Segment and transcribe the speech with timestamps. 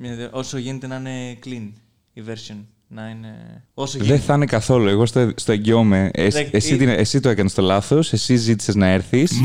[0.00, 1.72] Μια- Όσο γίνεται να είναι clean
[2.12, 2.56] η version.
[2.88, 3.62] Να είναι.
[3.74, 4.22] Όσο Δεν γίνεται.
[4.22, 4.88] θα είναι καθόλου.
[4.88, 6.10] Εγώ στο, στο εγγυώμαι.
[6.12, 8.12] Ε, Δεν- εσύ, ή- την- εσύ το έκανες το λάθος.
[8.12, 9.40] Εσύ ζήτησες να έρθεις.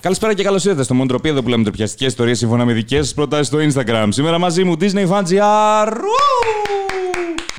[0.00, 3.14] Καλησπέρα και καλώς ήρθατε στο Μοντροπή, εδώ που λέμε τροπιαστικέ ιστορίες σύμφωνα με δικές σας
[3.14, 4.06] προτάσεις στο Instagram.
[4.10, 5.92] Σήμερα μαζί μου Disney Fan GR.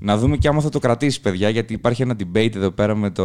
[0.04, 0.06] Ου!
[0.06, 3.10] Να δούμε και άμα θα το κρατήσει, παιδιά, γιατί υπάρχει ένα debate εδώ πέρα με
[3.10, 3.24] το.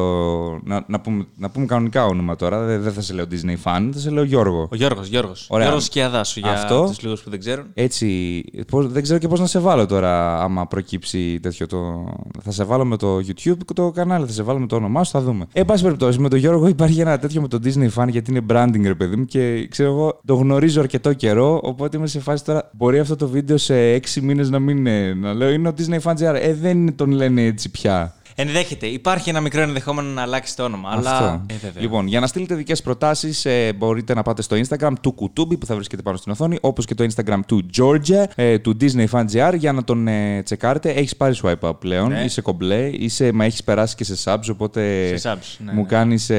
[0.64, 2.64] Να, να, πούμε, να πούμε κανονικά όνομα τώρα.
[2.64, 4.68] Δεν, δεν θα σε λέω Disney Fan, θα σε λέω Γιώργο.
[4.70, 5.46] Ο Γιώργος, Γιώργος.
[5.50, 5.64] Ωραία.
[5.64, 6.84] Γιώργος Σκιαδάσου για Αυτό.
[6.88, 7.66] τους λίγους που δεν ξέρουν.
[7.74, 12.08] Έτσι, πώς, δεν ξέρω και πώς να σε βάλω τώρα άμα προκύψει τέτοιο το...
[12.42, 15.10] Θα σε βάλω με το YouTube το κανάλι, θα σε βάλω με το όνομά σου,
[15.10, 15.46] θα δούμε.
[15.52, 18.30] Ε, εν πάση περιπτώσει, με τον Γιώργο υπάρχει ένα τέτοιο με το Disney Fan γιατί
[18.30, 22.20] είναι branding ρε παιδί μου και ξέρω εγώ το γνωρίζω αρκετό καιρό, οπότε είμαι σε
[22.20, 25.68] φάση τώρα μπορεί αυτό το βίντεο σε έξι μήνες να μην είναι, να λέω είναι
[25.68, 26.36] ο Disney Fan GR.
[26.40, 28.14] Ε, δεν τον λένε έτσι πια.
[28.40, 28.86] Ενδέχεται.
[28.86, 30.90] Υπάρχει ένα μικρό ενδεχόμενο να αλλάξει το όνομα.
[30.92, 31.10] Αλλά.
[31.10, 31.42] Αυτό.
[31.46, 31.82] Ε, βέβαια.
[31.82, 35.74] λοιπόν, για να στείλετε δικές προτάσεις, μπορείτε να πάτε στο Instagram του Κουτούμπι που θα
[35.74, 39.54] βρίσκεται πάνω στην οθόνη, όπως και το Instagram του Georgia, ε, του Disney Fan GR,
[39.56, 40.90] για να τον ε, τσεκάρετε.
[40.90, 42.20] Έχεις πάρει swipe up πλέον, Ναι.
[42.24, 45.86] είσαι κομπλέ, είσαι, μα έχεις περάσει και σε subs, οπότε Σε subs, ναι, μου ναι.
[45.88, 46.30] κάνεις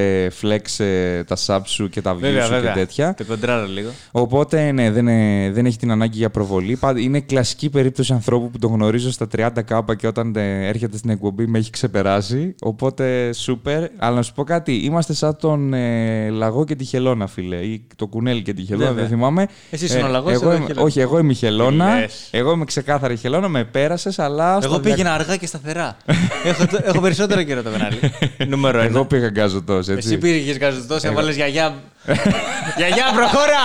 [0.41, 2.72] flex ε, τα subs σου και τα views Βέβαια, σου βέβαια.
[2.73, 3.13] και τέτοια.
[3.13, 3.89] Το κοντράρω λίγο.
[4.11, 6.75] Οπότε ναι, δεν, ε, δεν έχει την ανάγκη για προβολή.
[6.75, 11.09] Πάντ- Είναι κλασική περίπτωση ανθρώπου που τον γνωρίζω στα 30k και όταν ε, έρχεται στην
[11.09, 12.55] εκπομπή με έχει ξεπεράσει.
[12.61, 13.83] Οπότε σούπερ.
[13.97, 17.55] Αλλά να σου πω κάτι, είμαστε σαν τον ε, Λαγό και τη Χελώνα, φίλε.
[17.55, 19.01] Ή το κουνέλι και τη Χελώνα, Βέβαια.
[19.01, 19.47] δεν θυμάμαι.
[19.69, 20.85] Εσύ είσαι ο Λαγός, εγώ εγώ η είμαι- Χελώνα.
[20.85, 21.93] Όχι, εγώ είμαι η Χελώνα.
[21.93, 22.27] Τι λες.
[22.31, 24.59] Εγώ είμαι ξεκάθαρη η Χελώνα, με πέρασες, αλλά.
[24.63, 25.97] Εγώ στα πήγαινα αργά και σταθερά.
[26.43, 27.99] έχω, το- έχω περισσότερο καιρό το κανάλι.
[28.47, 29.05] Νούμερο Εγώ ένα.
[29.05, 30.07] πήγα γκάζωτος, έτσι.
[30.07, 31.73] Εσύ πήγες καζωτό, έβαλες γιαγιά.
[32.77, 33.61] γιαγιά, προχώρα!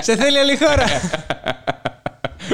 [0.00, 0.84] Σε θέλει άλλη χώρα.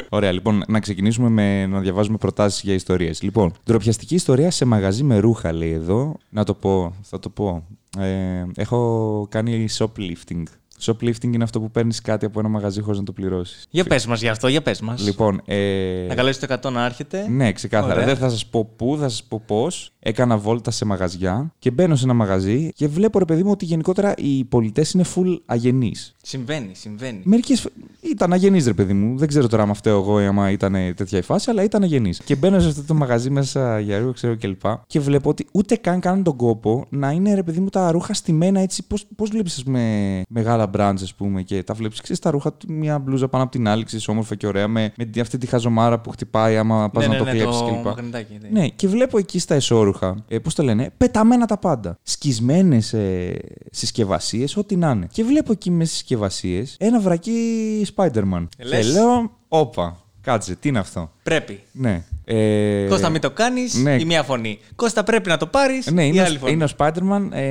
[0.09, 3.21] Ωραία, λοιπόν, να ξεκινήσουμε με να διαβάζουμε προτάσεις για ιστορίες.
[3.21, 6.17] Λοιπόν, ντροπιαστική ιστορία σε μαγαζί με ρούχα, λέει εδώ.
[6.29, 7.63] Να το πω, θα το πω.
[7.97, 10.43] Ε, έχω κάνει shoplifting.
[10.81, 13.65] Shoplifting είναι αυτό που παίρνεις κάτι από ένα μαγαζί χωρίς να το πληρώσεις.
[13.69, 15.03] για πες μας γι' αυτό, για πες μας.
[15.03, 17.27] Λοιπόν, ε, Να καλέσει το 100 να έρχεται.
[17.29, 17.93] ναι, ξεκάθαρα.
[17.93, 18.05] Ωραία.
[18.05, 19.91] Δεν θα σας πω πού, θα σας πω πώς.
[19.99, 23.65] Έκανα βόλτα σε μαγαζιά και μπαίνω σε ένα μαγαζί και βλέπω, ρε παιδί μου, ότι
[23.65, 26.15] γενικότερα οι πολιτές είναι full αγενείς.
[26.23, 27.21] Συμβαίνει, συμβαίνει.
[27.23, 27.67] Μερικές
[28.01, 29.17] ήταν αγενείς, ρε παιδί μου.
[29.17, 32.21] Δεν ξέρω τώρα αν φταίω εγώ ή άμα ήταν τέτοια η φάση, αλλά ήταν αγενείς.
[32.25, 34.61] Και μπαίνω σε αυτό το μαγαζί μέσα για ρούχα, ξέρω κλπ.
[34.87, 38.13] Και βλέπω ότι ούτε καν κάνουν τον κόπο να είναι, ρε παιδί μου, τα ρούχα
[38.13, 38.83] στημένα έτσι.
[39.15, 40.21] Πώς βλέπεις, ας πούμε,
[40.69, 43.51] μεγάλα μπραντζ, ας πούμε, και τα βλέπεις, ξέρεις τα ρούχα του, μια μπλούζα πάνω από
[43.51, 46.89] την άλλη, ξέρεις, όμορφα και ωραία, με, με τη- αυτή τη χαζομάρα που χτυπάει άμα
[46.89, 47.85] πας ναι, να ναι, το ναι, κλέψεις το κλπ.
[47.85, 48.59] μαγνητάκι, ναι.
[48.59, 51.97] Ναι, και βλέπω εκεί στα εσώρουχα, ε, πώς το λένε, πεταμένα τα πάντα.
[52.03, 53.39] Σκισμένες ε,
[53.71, 55.07] συσκευασίες, ό,τι να είναι.
[55.11, 57.33] Και βλέπω εκεί μες συσκευασίες ένα βρακί
[57.95, 58.47] Spider-Man.
[58.57, 58.91] Και Λες.
[58.91, 61.59] λέω, όπα, κάτσε, τι είναι αυτό; Πρέπει.
[61.71, 62.03] Ναι.
[62.25, 63.95] Ε, Κώστα, μην το κάνεις ναι.
[63.95, 64.59] η μία φωνή.
[64.75, 66.51] Κώστα, πρέπει να το πάρεις ναι, η είναι, άλλη ο, φωνή.
[66.51, 67.27] είναι ο Spider-Man.
[67.31, 67.43] Ε,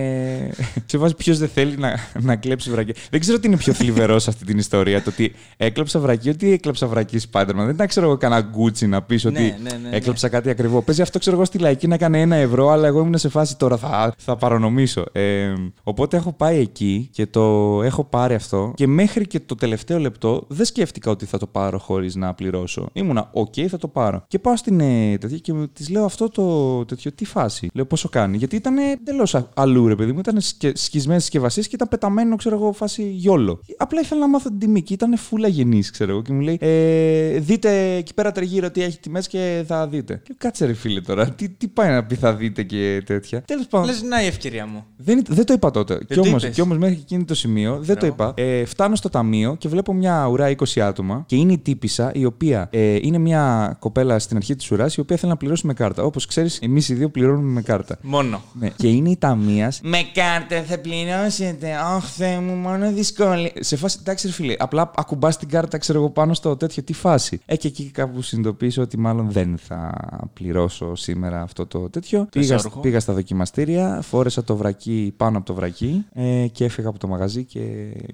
[0.86, 2.92] σε βάζει ποιος δεν θέλει να, να κλέψει βρακί.
[3.10, 5.02] Δεν ξέρω τι είναι πιο θλιβερό σε αυτή την ιστορία.
[5.02, 7.54] Το ότι έκλεψα βρακί, ότι έκλεψα βρακί Spider-Man.
[7.54, 9.96] Δεν τα ξέρω εγώ κανένα γκούτσι να πεις ότι Ναι, ναι, ναι, ναι.
[9.96, 10.82] έκλεψα κάτι ακριβό.
[10.82, 13.56] Παίζει αυτό, ξέρω εγώ, στη λαϊκή να έκανε ένα ευρώ, αλλά εγώ ήμουν σε φάση
[13.56, 15.04] τώρα θα, θα παρανομήσω.
[15.12, 15.52] Ε,
[15.82, 17.42] οπότε έχω πάει εκεί και το
[17.82, 21.78] έχω πάρει αυτό και μέχρι και το τελευταίο λεπτό δεν σκέφτηκα ότι θα το πάρω
[21.78, 22.88] χωρίς να πληρώσω.
[22.92, 24.24] Ήμουνα, οκ, θα το πάρω.
[24.28, 28.08] Και πάω στην ε, τέτοια και της λέω αυτό το τέτοιο, τι φάση; Λέω πόσο
[28.08, 30.18] κάνει; Γιατί ήταν εντελώς αλλού, ρε παιδί μου.
[30.18, 33.60] Ήταν σκε, σκισμένες συσκευασίες και ήταν πεταμένο, ξέρω εγώ, φάση YOLO.
[33.76, 36.22] Απλά ήθελα να μάθω την τιμή και ήταν φουλ αγενή, ξέρω εγώ.
[36.22, 40.14] Και μου λέει, ε, δείτε εκεί πέρα τριγύρω τι έχει τιμές και θα δείτε.
[40.14, 43.42] Και λέω, κάτσε ρε φίλε τώρα, τι, τι πάει να πει θα δείτε και τέτοια.
[43.42, 43.86] Τέλος πάντων.
[43.86, 44.84] Λες, να η ευκαιρία μου.
[44.96, 45.98] Δεν, δεν το είπα τότε.
[46.06, 46.54] Κι το όμως, είπες.
[46.54, 48.32] κι όμως μέχρι εκείνη το σημείο δεν το είπα.
[48.36, 52.24] Ε, φτάνω στο ταμείο και βλέπω μια ουρά 20 άτομα και είναι η τύπησα η
[52.24, 55.74] οποία ε, είναι μια κοπέλα στην αρχή της ουράς η οποία θέλει να πληρώσει με
[55.74, 56.02] κάρτα.
[56.02, 57.98] Όπως ξέρεις, εμείς οι δύο πληρώνουμε με κάρτα.
[58.02, 58.42] Μόνο.
[58.52, 58.68] Ναι.
[58.76, 59.80] Και είναι η ταμείας.
[59.82, 61.72] Με κάρτα θα πληρώσετε.
[61.96, 63.50] Αχ, Θεέ μου, μόνο δυσκολία.
[63.60, 66.82] Σε φάση, εντάξει, ρε φίλε, απλά ακουμπάς την κάρτα, ξέρω εγώ, πάνω στο τέτοιο.
[66.82, 67.40] Τι φάση.
[67.46, 69.90] Ε, και εκεί κάπου συνειδητοποίησα ότι μάλλον δεν θα
[70.34, 72.26] πληρώσω σήμερα αυτό το τέτοιο.
[72.30, 72.80] Πήγα, εσώρουχο.
[72.80, 77.08] πήγα στα δοκιμαστήρια, φόρεσα το βρακί πάνω από το βρακί ε, και έφυγα από το
[77.08, 77.60] μαγαζί και,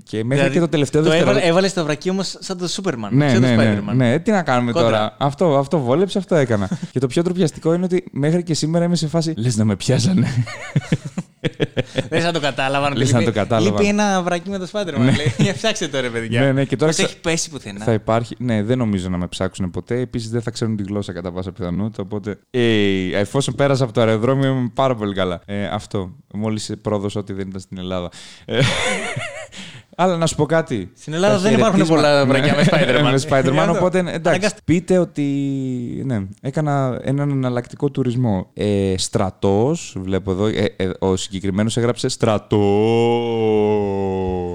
[0.02, 1.30] και μέχρι και το τελευταίο Δηλαδή, το δευτερόλεπτο.
[1.30, 3.16] έβαλε, έβαλες το βρακί όμως σαν το Σούπερμαν.
[3.16, 3.94] Ναι, σαν το ναι, ναι, Spider-Man.
[3.94, 4.18] ναι.
[4.18, 4.88] Τι να κάνουμε Κόντρα.
[4.90, 6.68] τώρα; Αυτό, αυτό βόλεψε, αυτό έκανα.
[6.92, 9.34] και το πιο ντροπιαστικό είναι ότι μέχρι και σήμερα είμαι σε φάση.
[9.36, 10.26] Λες να με πιάσανε.
[12.08, 12.96] Δεν σαν το κατάλαβαν.
[12.96, 13.72] Λες ότι να λείπει- το κατάλαβαν.
[13.80, 14.98] Λείπει ένα βρακί με το Spider-Man.
[14.98, 15.34] λέει.
[15.38, 16.40] Για φτιάξτε το ρε παιδιά.
[16.40, 17.84] Ναι, ναι, και τώρα Πώς ξα- έχει πέσει πουθενά.
[17.84, 18.34] θα υπάρχει.
[18.38, 20.00] Ναι, δεν νομίζω να με ψάξουν ποτέ.
[20.00, 22.02] Επίσης δεν θα ξέρουν τη γλώσσα κατά πάσα πιθανότητα.
[22.02, 22.38] Οπότε.
[22.50, 25.40] Ε, εφόσον πέρασα από το αεροδρόμιο είμαι πάρα πολύ καλά.
[25.46, 26.10] Ε, αυτό.
[26.34, 28.08] Μόλις πρόδωσα ότι δεν ήταν στην Ελλάδα.
[29.96, 30.90] Ε, Αλλά να σου πω κάτι.
[30.96, 33.02] Στην Ελλάδα Τα δεν υπάρχουν χαιρετίσματα- πολλά βρακιά με Spider-Man.
[33.12, 33.72] με Spider-Man, Γι' αυτό.
[33.78, 34.20] οπότε εντάξει.
[34.28, 34.62] Αναγκαστικά.
[34.64, 35.22] Πείτε ότι.
[36.04, 38.50] Ναι, έκανα έναν εναλλακτικό τουρισμό.
[38.54, 40.46] Ε, Στρατός, βλέπω εδώ.
[40.46, 42.58] Ε, ε, ο συγκεκριμένος συγκεκριμένο έγραψε στρατό.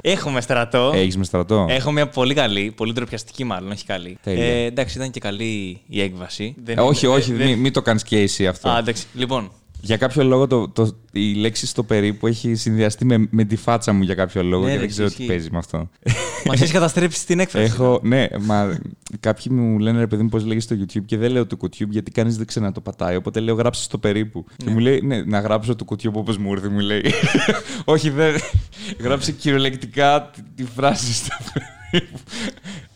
[0.01, 0.91] Έχουμε στρατό.
[0.95, 4.18] Έχεις με στρατό; Έχω μια πολύ καλή, πολύ ντροπιαστική μάλλον, όχι καλή.
[4.24, 4.44] Τέλεια.
[4.45, 6.56] Ε, εντάξει, ήταν και καλή η έκβαση.
[6.63, 8.69] Δεν Ε, όχι, είναι- όχι, δεν- μην, μην το κάνεις και εσύ αυτό.
[8.69, 9.06] Α, εντάξει.
[9.13, 13.55] Λοιπόν, Για κάποιο λόγο το, το, η λέξη στο περίπου έχει συνδυαστεί με, με τη
[13.55, 15.21] φάτσα μου για κάποιο λόγο Ναι, και ρε, δεν ξέρω ισχύει.
[15.21, 15.89] τι παίζει με αυτό.
[16.45, 17.65] μας έχει καταστρέψει την έκφραση.
[17.65, 18.79] Έχω, ναι, μα
[19.19, 21.89] κάποιοι μου λένε ρε παιδί μου πώς λέγεις στο YouTube και δεν λέω το YouTube
[21.89, 23.15] γιατί κανείς δεν ξέρει να το πατάει.
[23.15, 24.45] Οπότε λέω γράψει στο περίπου.
[24.57, 27.01] Και μου λέει ναι, να γράψω το YouTube όπως μου ήρθε, μου λέει.
[27.85, 28.35] Όχι, δεν.
[28.99, 31.35] Γράψε κυριολεκτικά τη, τη φράση στο
[31.89, 32.19] περίπου.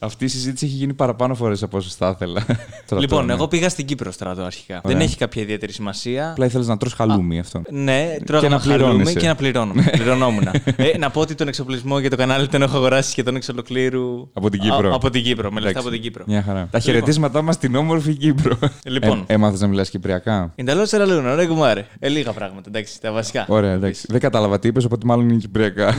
[0.04, 2.46] Αυτή η συζήτηση έχει γίνει παραπάνω φορές από όσο θα ήθελα.
[2.88, 3.34] Τώρα, Λοιπόν, τώρα, ναι.
[3.34, 4.82] εγώ πήγα στην Κύπρο στρατό αρχικά.
[4.84, 4.98] Ωραία.
[4.98, 6.30] Δεν έχει κάποια ιδιαίτερη σημασία.
[6.30, 7.62] Απλά ήθελες να τρως χαλούμι αυτό.
[7.70, 9.20] Ναι, τρώγαμε να χαλούμι πληρώνεσαι.
[9.20, 9.84] και να πληρώνουμε.
[9.92, 10.48] Πληρωνόμουν.
[10.76, 14.30] ε, να πω ότι τον εξοπλισμό για το κανάλι τον έχω αγοράσει σχεδόν εξ ολοκλήρου.
[14.34, 14.92] Από την Κύπρο.
[14.92, 16.24] Α, από την Κύπρο, με λεφτά Εντάξει, από την Κύπρο.
[16.28, 16.68] Μια χαρά.
[16.72, 18.58] Τα χαιρετίσματά μας στην όμορφη Κύπρο.
[18.84, 19.24] Λοιπόν.
[19.28, 21.86] Ε, Έμαθες να μιλάς Κυπριακά; Ίνταλως σε λαλούν, ρε κουμπάρε.
[22.00, 23.46] Ε, λίγα πράγματα, εντάξει, τα βασικά.
[23.48, 24.06] Ωραία, εντάξει.
[24.10, 25.96] Δεν κατάλαβα τι είπες, οπότε μάλλον είναι Κυπριακά.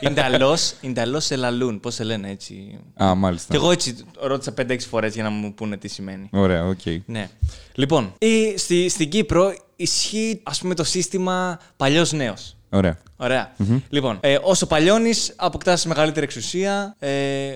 [0.80, 2.78] Ίνταλως σε λαλούν, πώς σε λένε έτσι.
[3.06, 3.50] Α, μάλιστα.
[3.50, 6.28] Και εγώ έτσι ρώτησα 5-6 φορές για να μου πούνε τι σημαίνει.
[6.32, 6.80] Ωραία, οκ.
[7.06, 7.28] Ναι.
[7.74, 12.56] Λοιπόν, ή, στη, στην Κύπρο ισχύει ας πούμε το σύστημα παλιός νέος.
[12.70, 12.98] Ωραία.
[13.16, 13.52] Ωραία.
[13.88, 17.10] Λοιπόν, ε, όσο παλιώνεις, αποκτάς μεγαλύτερη εξουσία, ε,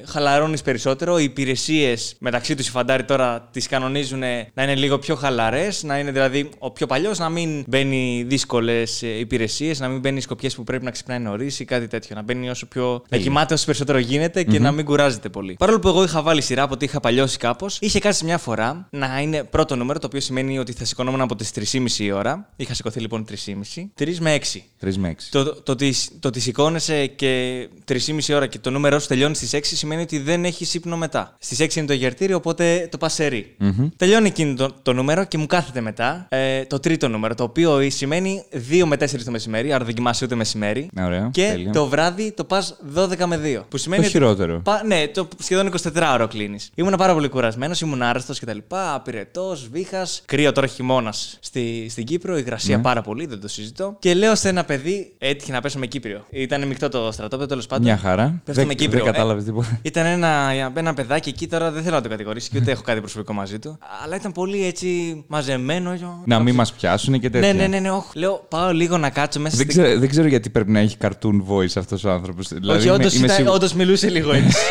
[0.07, 1.19] χαλαρώνεις περισσότερο.
[1.19, 4.19] Οι υπηρεσίες μεταξύ τους οι φαντάροι τώρα τις κανονίζουν
[4.55, 5.83] να είναι λίγο πιο χαλαρές.
[5.83, 10.55] Να είναι δηλαδή ο πιο παλιός να μην μπαίνει δύσκολες υπηρεσίες, να μην μπαίνει σκοπιές
[10.55, 12.17] που πρέπει να ξυπνάει νωρίς ή κάτι τέτοιο.
[12.17, 13.03] Να μπαίνει όσο πιο.
[13.09, 15.55] να κοιμάται όσο περισσότερο γίνεται και να μην κουράζεται πολύ.
[15.59, 18.89] Παρόλο που εγώ είχα βάλει σειρά από ότι είχα παλιώσει κάπως, είχε κάτσει μια φορά
[18.91, 22.49] να είναι πρώτο νούμερο, το οποίο σημαίνει ότι θα σηκωνόμουν από τις 3.30 η ώρα.
[22.57, 24.05] Είχα σηκωθεί λοιπόν 3.30.
[24.05, 24.87] 3 με 6.
[24.87, 25.23] 3 με 6.
[25.31, 27.99] Το, το, ότι, το ότι σηκώνεσαι και 3,5
[28.35, 31.37] ώρα και το νούμερό σου τελειώνει στις 6 σημαίνει ότι δεν έχεις ύπνο μετά.
[31.39, 33.57] Στις 6 είναι το γερτήριο, οπότε το πας σε ρί.
[33.97, 37.91] Τελειώνει εκείνο το, το νούμερο και μου κάθεται μετά ε, το τρίτο νούμερο, το οποίο
[37.91, 40.89] σημαίνει 2 με 4 το μεσημέρι, άρα δεν κοιμάσαι ούτε μεσημέρι.
[40.93, 41.73] Ναι, ωραία, Και τέλεια.
[41.73, 43.65] το βράδυ το πας 12 με 2.
[43.69, 44.61] Που σημαίνει Το ότι χειρότερο.
[44.65, 46.71] Πα- ναι, το σχεδόν 24 ώρα κλείνεις.
[46.75, 48.59] Ήμουν πάρα πολύ κουρασμένος, ήμουν άρρωστος κτλ.
[48.95, 50.23] Απειρετός, βήχας.
[50.27, 52.83] Κρύο τώρα χειμώνας στη, στην Κύπρο, υγρασία Ναι.
[52.83, 53.97] πάρα πολύ, δεν το συζητώ.
[53.99, 56.27] Και λέω σε ένα παιδί, έτυχε να πέσω με Κύπριο.
[56.31, 57.85] Ήταν μεικτό το στρατόπεδο τέλος πάντων.
[57.85, 58.41] Μια χαρά.
[58.45, 59.05] Πέφτω με Δεν, Κύπριο.
[59.05, 59.79] δεν κατάλαβες Ε, τίποτα.
[59.83, 63.01] Ήταν ένα, ένα παιδάκι εκεί τώρα, δεν θέλω να το κατηγορήσει και ούτε έχω κάτι
[63.01, 63.79] προσωπικό μαζί του.
[64.05, 65.97] Αλλά ήταν πολύ έτσι μαζεμένο.
[66.25, 67.53] Να μην μας πιάσουν και τέτοια.
[67.53, 68.07] Ναι, ναι, ναι, ναι, όχι.
[68.19, 69.83] Λέω, πάω λίγο να κάτσω μέσα Δεν στην.
[69.83, 72.49] ξέρω, δεν ξέρω γιατί πρέπει να έχει cartoon voice αυτός ο άνθρωπος.
[72.49, 74.57] Δηλαδή, όχι, είμαι- όντω είμαι σίγουρο- μιλούσε λίγο έτσι.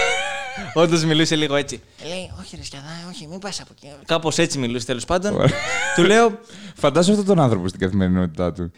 [0.73, 1.81] Όντως μιλούσε λίγο έτσι.
[2.07, 3.93] Λέει, όχι, ρε σκιαδά, όχι, μην πας από εκεί.
[4.05, 5.33] Κάπως έτσι μιλούσε τέλος πάντων.
[5.33, 5.49] Ωραία.
[5.95, 6.39] του λέω,
[6.79, 8.71] Φαντάζομαι αυτόν τον άνθρωπο στην καθημερινότητά του.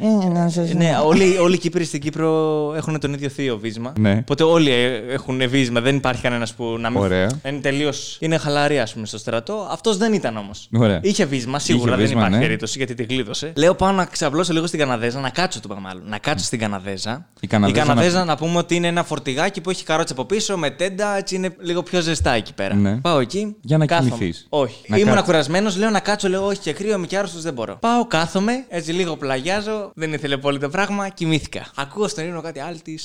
[0.75, 2.29] ναι, όλοι, όλοι οι Κύπροι στην Κύπρο
[2.75, 3.93] έχουν τον ίδιο θείο βίσμα.
[3.99, 4.17] Ναι.
[4.21, 5.81] Οπότε όλοι ε, έχουν βίσμα.
[5.81, 6.99] Δεν υπάρχει κανένας που να μην.
[7.01, 7.29] Ωραία.
[7.47, 8.17] Είναι τελείως.
[8.19, 9.67] Είναι χαλαρή, ας πούμε, στο στρατό.
[9.71, 10.69] Αυτός δεν ήταν όμως.
[10.77, 10.99] Ωραία.
[11.03, 12.41] Είχε βίσμα, σίγουρα Είχε δεν βίσμα, υπάρχει ναι.
[12.43, 13.53] περίπτωση γιατί τη γλίτωσε.
[13.55, 16.03] Λέω πάω να ξαπλώσω λίγο στην Καναδέζα, να κάτσω του μάλλον.
[16.05, 17.27] Να κάτσω στην Καναδέζα.
[17.39, 18.35] Η Καναδέζα Καναδέζα να- να...
[18.35, 21.83] πούμε ότι είναι ένα φορτηγάκι που έχει καρότσα από πίσω με τέντα, έτσι είναι λίγο
[21.83, 22.75] πιο ζεστά εκεί πέρα.
[22.75, 22.95] Ναι.
[22.95, 23.55] Πάω εκεί.
[23.61, 24.09] Για να κάθομαι.
[24.09, 24.45] κοιμηθείς.
[24.49, 24.75] Όχι.
[24.87, 25.25] Να Ήμουν κάτσεις.
[25.25, 27.77] κουρασμένος, λέω να κάτσω, λέω όχι και κρύο, είμαι και άρρωστος, δεν μπορώ.
[27.91, 31.65] Πάω, κάθομαι, έτσι λίγο πλαγιάζω, δεν ήθελε πολύ το πράγμα, κοιμήθηκα.
[31.75, 32.95] Ακούω στον ύπνο κάτι άλλη τη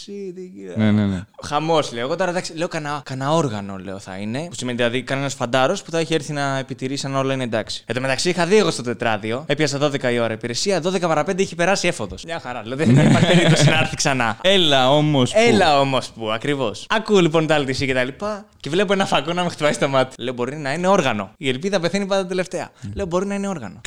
[0.77, 1.25] Ναι, ναι, ναι.
[1.43, 2.05] Χαμός, λέω.
[2.05, 4.47] Εγώ τώρα εντάξει, λέω κανένα, κανένα όργανο, λέω θα είναι.
[4.49, 7.85] Που σημαίνει δηλαδή κανένας φαντάρος που θα έχει έρθει να επιτηρήσει αν όλα είναι εντάξει.
[7.87, 11.25] Εν τω μεταξύ είχα δει εγώ στο τετράδιο, έπιασα 12 η ώρα υπηρεσία, 12 παρα
[11.31, 12.25] 5 είχε περάσει έφοδος.
[12.25, 14.39] Μια χαρά, λέω δεν υπάρχει περίπτωση να έρθει ξανά.
[14.41, 15.33] Έλα όμως.
[15.35, 16.87] Έλα όμως που, ακριβώς.
[16.89, 19.89] Ακούω λοιπόν τα άλλη και τα λοιπά και βλέπω ένα φακό να με χτυπάει στο
[19.89, 20.23] μάτι.
[20.23, 21.31] Λέω μπορεί να είναι όργανο.
[21.37, 22.71] Η ελπίδα πεθαίνει πάντα τελευταία.
[22.95, 23.81] Λέω μπορεί να είναι όργανο.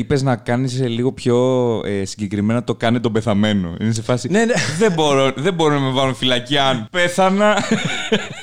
[0.00, 1.36] Ε, Είπες να κάνεις λίγο πιο
[1.84, 3.74] ε, συγκεκριμένα το κάνε τον πεθαμένο.
[3.80, 4.28] Είναι σε φάση.
[4.30, 4.54] Ναι, ναι.
[4.78, 7.64] δεν, μπορώ, δεν μπορώ να με βάλουν φυλακή αν πέθανα.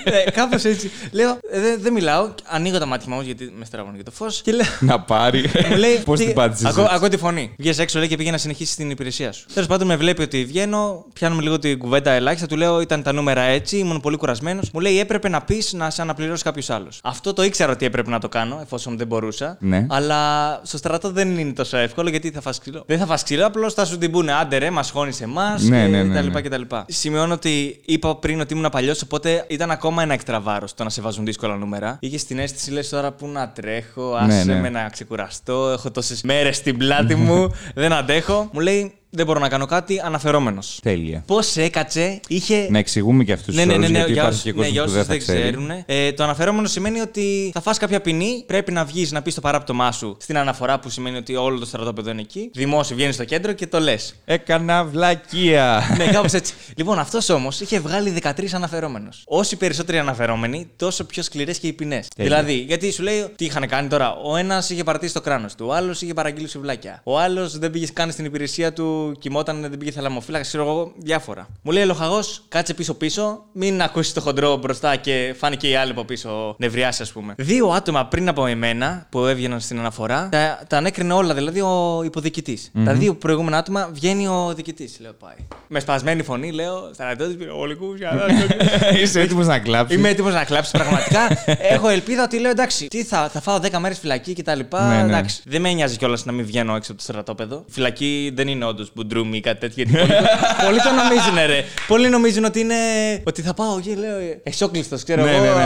[0.03, 0.91] ε, Κάπως έτσι.
[1.11, 2.29] Λέω, «Ε, δεν δεν μιλάω.
[2.45, 4.41] Ανοίγω τα μάτια μου γιατί με στραβώνει και το φως.
[4.41, 5.43] Και λέω, να πάρει.
[5.69, 5.97] Μου λέει.
[6.05, 6.67] Πώς τι- την πάτησε.
[6.67, 7.53] Ακούω, ακούω τη φωνή.
[7.57, 9.45] Βγες έξω λέει και πήγε να συνεχίσει την υπηρεσία σου.
[9.53, 12.47] Τέλος πάντων με βλέπει ότι βγαίνω, πιάνουμε λίγο την κουβέντα ελάχιστα.
[12.47, 14.69] Του λέω ήταν τα νούμερα έτσι, ήμουν πολύ κουρασμένος.
[14.73, 16.99] Μου λέει έπρεπε να πεις να σε αναπληρώσει κάποιος άλλος.
[17.03, 19.57] Αυτό το ήξερα ότι έπρεπε να το κάνω εφόσον δεν μπορούσα.
[19.59, 19.85] Ναι.
[19.89, 22.83] Αλλά στο στρατό δεν είναι τόσο εύκολο γιατί θα φας ξύλο.
[22.87, 25.81] Δεν θα φας ξύλο, απλώς θα σου την πούνε άντε ρε, μας χώνεις εμάς Ναι,
[25.81, 26.21] και ναι, ναι, τα ναι.
[26.21, 26.85] λοιπά και τα λοιπά.
[26.87, 30.89] Σημειώνω ότι είπα πριν ότι ήμουν παλιός, οπότε ήταν ακόμα ένα εκτρα βάρος το να
[30.89, 31.97] σε βάζουν δύσκολα νούμερα.
[32.01, 34.59] Είχες την αίσθηση, λες τώρα που να τρέχω, άσε Ναι, ναι.
[34.59, 38.49] με να ξεκουραστώ, έχω τόσες μέρες στην πλάτη μου, δεν αντέχω.
[38.51, 40.79] Μου λέει, δεν μπορώ να κάνω κάτι, αναφερόμενος.
[40.81, 41.23] Τέλεια.
[41.27, 42.67] Πώς έκατσε, είχε.
[42.69, 44.55] Να εξηγούμε και αυτούς τους Ναι, ναι, ναι, ναι, γιατί για υπάρχει όσους, και ναι,
[44.55, 45.39] κόσμο για που όσους δεν θα δεν ξέρει.
[45.39, 45.83] ξέρουν.
[45.85, 49.41] Ε, το αναφερόμενο σημαίνει ότι θα φας κάποια ποινή, πρέπει να βγεις να πεις το
[49.41, 52.49] παράπτωμά σου στην αναφορά που σημαίνει ότι όλο το στρατόπεδο είναι εκεί.
[52.53, 54.15] Δημόσιο βγαίνει στο κέντρο και το λες.
[54.25, 55.95] Έκανα βλακεία.
[55.97, 56.53] ναι, κάπως έτσι.
[56.77, 59.21] Λοιπόν, αυτός όμως είχε βγάλει 13 αναφερόμενους.
[59.25, 62.07] Όσοι περισσότεροι αναφερόμενοι, τόσο πιο σκληρές και οι ποινές.
[62.15, 65.65] Δηλαδή, γιατί σου λέει τι είχαν κάνει τώρα; Ο ένας είχε παρατήσει το κράνος του,
[65.69, 67.01] ο άλλος είχε παραγγείλει σουβλάκια.
[67.03, 70.91] Ο άλλος δεν πήγε καν στην υπηρεσία του του κοιμόταν, δεν πήγε θαλαμοφύλακα, ξέρω εγώ,
[70.97, 71.47] διάφορα.
[71.61, 76.03] Μου λέει Λοχαγός, κάτσε πίσω-πίσω, μην ακούσεις το χοντρό μπροστά και φάνηκε η άλλη από
[76.03, 77.33] πίσω νευριάσει, ας πούμε.
[77.37, 82.01] Δύο άτομα πριν από εμένα που έβγαιναν στην αναφορά, τα, τα ανέκρινε όλα, δηλαδή ο
[82.05, 85.35] υποδιοικητη Τα δύο προηγούμενα άτομα βγαίνει ο διοικητής, λέω πάει.
[85.67, 87.95] Με σπασμένη φωνή λέω, στρατιώτη πυροβολικού,
[89.01, 89.97] Είσαι έτοιμος να κλάψεις.
[89.97, 91.27] Είμαι έτοιμος να κλάψει πραγματικά.
[91.73, 94.59] Έχω ελπίδα ότι λέω εντάξει, τι θα, θα φάω 10 μέρες φυλακή κτλ.
[94.71, 95.01] Ναι, ναι.
[95.01, 97.65] Εντάξει, δεν με νοιάζει κιόλας να μην βγαίνω έξω από το στρατόπεδο.
[97.67, 99.83] Φυλακή δεν είναι όντως μπουντρούμι ή κάτι τέτοιο.
[99.83, 100.19] Γιατί πολλοί,
[100.65, 101.63] πολλοί το νομίζουν, ρε.
[101.87, 102.75] Πολλοί νομίζουν ότι είναι.
[103.23, 104.17] Ότι θα πάω εκεί, λέω.
[104.43, 105.57] Εσόκλειστος, ξέρω ναι, εγώ.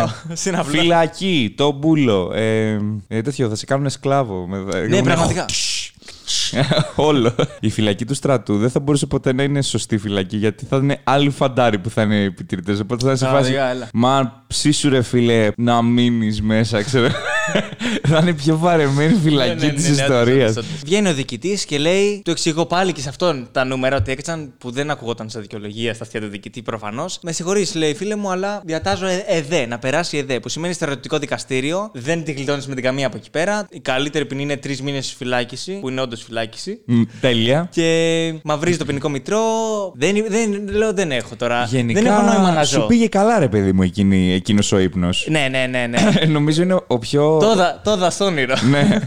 [0.46, 0.64] Ναι, ναι.
[0.80, 2.32] Φυλακή, το μπούλο.
[2.36, 4.48] Ε, ε, τέτοιο, θα σε κάνουν σκλάβο.
[4.90, 5.46] Ναι, πραγματικά.
[6.96, 7.36] Όλο.
[7.60, 11.00] Η φυλακή του στρατού δεν θα μπορούσε ποτέ να είναι σωστή φυλακή γιατί θα είναι
[11.04, 12.80] άλλοι φαντάροι που θα είναι επιτηρητές.
[12.80, 13.56] Οπότε θα είναι σε φάση.
[13.94, 17.08] Μα ψήσου ρε φίλε να μείνεις μέσα, ξέρω.
[18.08, 20.58] Θα είναι πιο βαρεμένη φυλακή ναι, ναι, της ναι, ιστορίας.
[20.84, 24.54] Βγαίνει ο διοικητής και λέει, του εξηγώ πάλι και σε αυτόν τα νούμερα ότι έκατσαν
[24.58, 27.20] που δεν ακουγόταν στα δικαιολογία στα αυτιά του διοικητή προφανώς.
[27.22, 31.18] Με συγχωρείς, λέει φίλε μου, αλλά διατάζω ε, ΕΔΕ, να περάσει ΕΔΕ, που σημαίνει στρατιωτικό
[31.18, 31.90] δικαστήριο.
[31.94, 33.68] Δεν την γλιτώνεις με την καμία από εκεί πέρα.
[33.70, 36.82] Η καλύτερη ποινή είναι τρεις μήνες φυλάκιση, που είναι όντως φυλάκιση.
[36.90, 37.70] Mm, τέλεια.
[37.72, 39.40] Και μαυρίζει το ποινικό μητρό.
[39.96, 41.68] Δεν, δεν, λέω, δεν έχω τώρα.
[41.70, 42.82] Γενικά, δεν έχω νόημα να ζω.
[42.82, 43.82] Σου πήγε καλά, ρε παιδί μου,
[44.34, 45.28] εκείνος ο ύπνος.
[45.30, 45.88] Ναι, ναι, ναι.
[45.88, 46.26] ναι.
[46.38, 47.38] Νομίζω είναι ο πιο.
[47.84, 48.56] Το δα στο όνειρο.
[48.72, 49.00] ναι.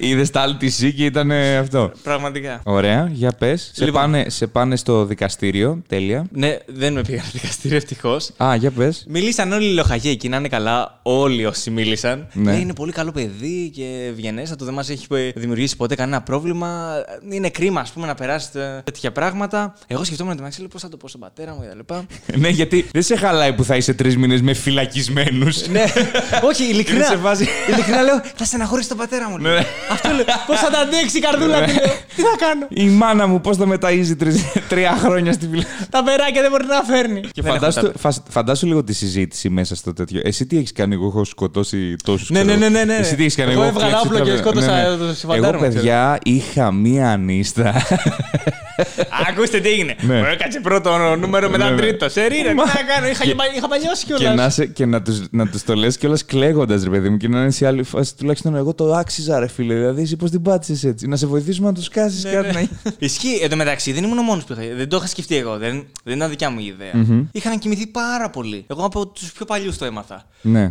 [0.00, 1.92] Είδε τα άλλη τη και ήταν αυτό.
[2.02, 2.60] Πραγματικά.
[2.64, 3.70] Ωραία, για πες.
[3.74, 4.00] Σε, λοιπόν.
[4.00, 5.82] πάνε, σε πάνε στο δικαστήριο.
[5.88, 6.26] Τέλεια.
[6.30, 8.30] Ναι, δεν με πήγαν στο δικαστήριο, ευτυχώς.
[8.42, 9.04] Α, για πες.
[9.08, 11.00] Μιλήσαν όλοι οι λοχαγοί εκεί, να είναι καλά.
[11.02, 12.26] Όλοι όσοι μίλησαν.
[12.32, 12.50] Ναι.
[12.52, 16.94] Λέει, είναι πολύ καλό παιδί και ευγενέστατο, δεν μας έχει δημιουργήσει ποτέ κανένα πρόβλημα.
[17.30, 18.48] Είναι κρίμα, ας πούμε, να περάσει
[18.84, 19.74] τέτοια πράγματα.
[19.86, 21.94] Εγώ σκεφτόμουν να το πώς θα το πω στον πατέρα μου κτλ.
[22.42, 25.66] ναι, γιατί δεν σε χαλάει που θα είσαι τρεις μήνες με φυλακισμένους.
[25.68, 25.84] ναι,
[26.50, 27.06] όχι, ειλικρινά.
[27.76, 29.38] Ειλικρινά λέω, θα στεναχωρήσει τον πατέρα μου.
[29.38, 29.50] Ναι.
[29.90, 30.24] Αυτό λέω.
[30.46, 31.72] Πώς θα τα αντέξει η καρδούλα του.
[32.16, 34.16] Τι θα κάνω; Η μάνα μου πώς θα μεταζει
[34.68, 35.68] τρία χρόνια στη φυλακή.
[35.90, 37.20] Τα περάκια δεν μπορεί να φέρνει.
[37.20, 37.92] Και φαντάσου,
[38.28, 40.20] φαντάσου λίγο τη συζήτηση μέσα στο τέτοιο.
[40.24, 42.94] Εσύ τι έχεις κάνει, εγώ έχω σκοτώσει τόσους ναι, ναι, ναι, ναι, ναι.
[42.94, 43.62] Εσύ τι έχεις κάνει, εγώ.
[43.62, 45.58] Εγώ έβγαλα όπλο και σκότωσα ναι, το συμφαντάρο.
[45.58, 47.74] Εγώ, παιδιά, είχα μία ανίστα.
[49.28, 49.96] Ακούστε τι έγινε.
[50.00, 50.18] Ναι.
[50.18, 52.08] Μου έκατσε πρώτο νούμερο μετά τρίτο.
[52.08, 53.06] Σε ρίρε, τι να κάνω.
[53.56, 54.58] Είχα παλιώσει κιόλας.
[54.72, 54.86] Και
[55.30, 58.16] να του το λες κιόλας κλαίγοντας, ρε παιδί μου, και να είναι σε άλλη φάση
[58.16, 59.74] τουλάχιστον εγώ το άξιζα, ρε φίλε.
[59.74, 62.68] Δηλαδή, εσύ πώς την πάτησες έτσι; Να σε βοηθήσουμε να τους κάσει ναι, κάτι ναι.
[62.82, 62.92] να.
[62.98, 63.38] Ισχύει.
[63.42, 64.62] Εν τω μεταξύ, δεν ήμουν ο μόνος που είχα.
[64.76, 65.56] Δεν το είχα σκεφτεί εγώ.
[65.58, 66.92] Δεν, δεν ήταν δικιά μου η ιδέα.
[66.94, 67.24] Mm-hmm.
[67.32, 68.64] Είχαν κοιμηθεί πάρα πολύ.
[68.70, 70.26] Εγώ από τους πιο παλιούς το έμαθα.
[70.42, 70.70] Ναι.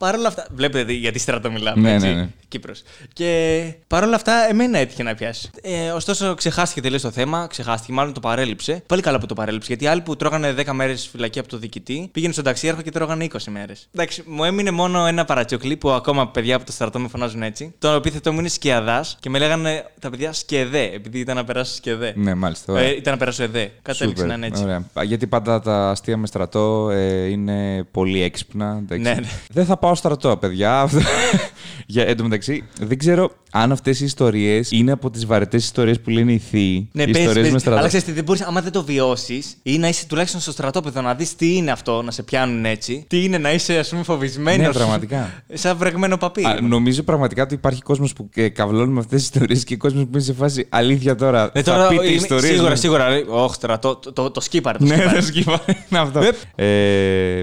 [0.00, 0.46] Και παρόλα αυτά.
[0.54, 1.80] Βλέπετε γιατί στρατό μιλάμε.
[1.80, 2.28] Ναι, έτσι, ναι, ναι.
[2.48, 2.82] Κύπρος.
[3.12, 5.50] Και παρόλα αυτά, εμένα έτυχε να πιάσει.
[5.62, 7.46] Ε, ωστόσο, ξεχάστηκε τελείως το θέμα.
[7.46, 8.82] Ξεχάστηκε, μάλλον το παρέλειψε.
[8.86, 9.66] Πάλι καλά που το παρέλειψε.
[9.68, 13.26] Γιατί άλλοι που τρώγανε 10 μέρες φυλακή από το διοικητή πήγαινε στον ταξίαρχο και τρώγανε
[13.32, 13.88] 20 μέρες.
[13.94, 17.74] Εντάξει, μου έμεινε μόνο ένα παρατσιοκλή που ακόμα παιδιά από το στρατό με φωνάζουν έτσι.
[17.78, 21.74] Το επίθετο μου είναι σκιαδάς και με λέγανε τα παιδιά σκεδέ, επειδή ήταν να περάσω
[21.74, 22.12] σκεδέ.
[22.16, 22.78] Ναι, μάλιστα.
[22.78, 23.72] Ε, ήταν να περάσω εδέ.
[23.82, 24.62] Κατέληξε να είναι έτσι.
[24.62, 24.84] Ωραία.
[25.02, 28.82] Γιατί πάντα τα αστεία με στρατό ε, είναι πολύ έξυπνα.
[28.88, 29.16] Ναι, ναι.
[29.48, 30.88] Δεν θα πάω στρατό, παιδιά.
[31.86, 36.00] Για, εν τω μεταξύ, δεν ξέρω αν αυτές οι ιστορίες είναι από τις βαρετές ιστορίες
[36.00, 36.88] που λένε οι θείοι.
[36.92, 37.78] Ναι, οι ιστορίες με στρατό.
[37.78, 41.14] Αλλά ξέρετε, δεν μπορείς, άμα δεν το βιώσεις ή να είσαι τουλάχιστον στο στρατόπεδο να
[41.14, 43.04] δεις τι είναι αυτό, να σε πιάνουν έτσι.
[43.08, 44.66] Τι είναι να είσαι, ας πούμε, φοβισμένος.
[44.66, 45.42] Ναι, πραγματικά.
[45.52, 46.44] Σαν βρεγμένο παπί.
[46.44, 50.02] Α, νομίζω πραγματικά ότι υπάρχει κόσμος που ε, καυλώνει με αυτές τις ιστορίες και κόσμος
[50.02, 51.50] που είναι σε φάση αλήθεια τώρα.
[51.54, 52.54] Ναι, τώρα θα πείτε ιστορίες.
[52.54, 53.06] Σίγουρα, σίγουρα.
[53.28, 54.78] Όχι τώρα, το, το, το, το σκύπαρε.
[54.80, 55.76] Ναι, το σκύπαρε.
[55.90, 56.20] αυτό.
[56.54, 56.66] ε,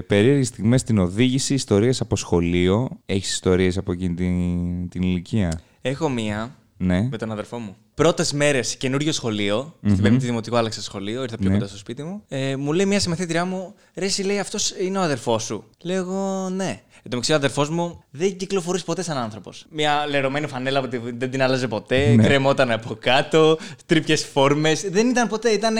[0.06, 2.88] Περίεργες στιγμές στην οδήγηση, ιστορίες από σχολείο.
[3.06, 7.08] Έχεις ιστορίες από εκείνη την, την ηλικία; Έχω μία ναι.
[7.10, 7.76] με τον αδερφό μου.
[7.98, 9.74] Πρώτες μέρες καινούριο σχολείο.
[9.74, 9.90] Mm-hmm.
[9.90, 11.54] Στην Πέμπτη Δημοτικού άλλαξα σχολείο, ήρθα πιο ναι.
[11.54, 12.22] κοντά στο σπίτι μου.
[12.28, 15.64] Ε, μου λέει μια συμμαθήτριά μου, Ρε, εσύ λέει αυτός είναι ο αδερφός σου.
[15.82, 16.82] Λέω εγώ, ναι.
[17.02, 19.66] Εν τω μεταξύ, ο αδερφός μου δεν κυκλοφορείς ποτέ σαν άνθρωπος.
[19.70, 20.88] Μια λερωμένη φανέλα που
[21.18, 22.22] δεν την άλλαζε ποτέ, ναι.
[22.22, 24.86] κρεμόταν από κάτω, τρίπιε φόρμες.
[24.90, 25.74] Δεν ήταν ποτέ, ήταν.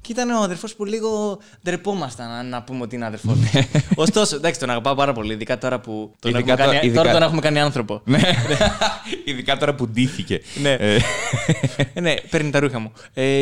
[0.00, 3.36] Και ήταν ο αδερφός που λίγο ντρεπόμασταν να πούμε ότι είναι αδερφός.
[3.36, 3.68] Ναι.
[3.94, 7.02] Ωστόσο, εντάξει, τον αγαπάω πάρα πολύ, ειδικά τώρα που τον, ειδικά έχουμε, κάνει, ειδικά...
[7.02, 8.00] τώρα τον έχουμε κάνει άνθρωπο.
[8.04, 8.20] Ναι.
[9.24, 10.40] ειδικά τώρα που ντύθηκε.
[10.62, 10.76] Ναι.
[11.76, 11.82] Ε.
[11.94, 12.92] Ε, ναι, παίρνει τα ρούχα μου.
[13.14, 13.40] Ε,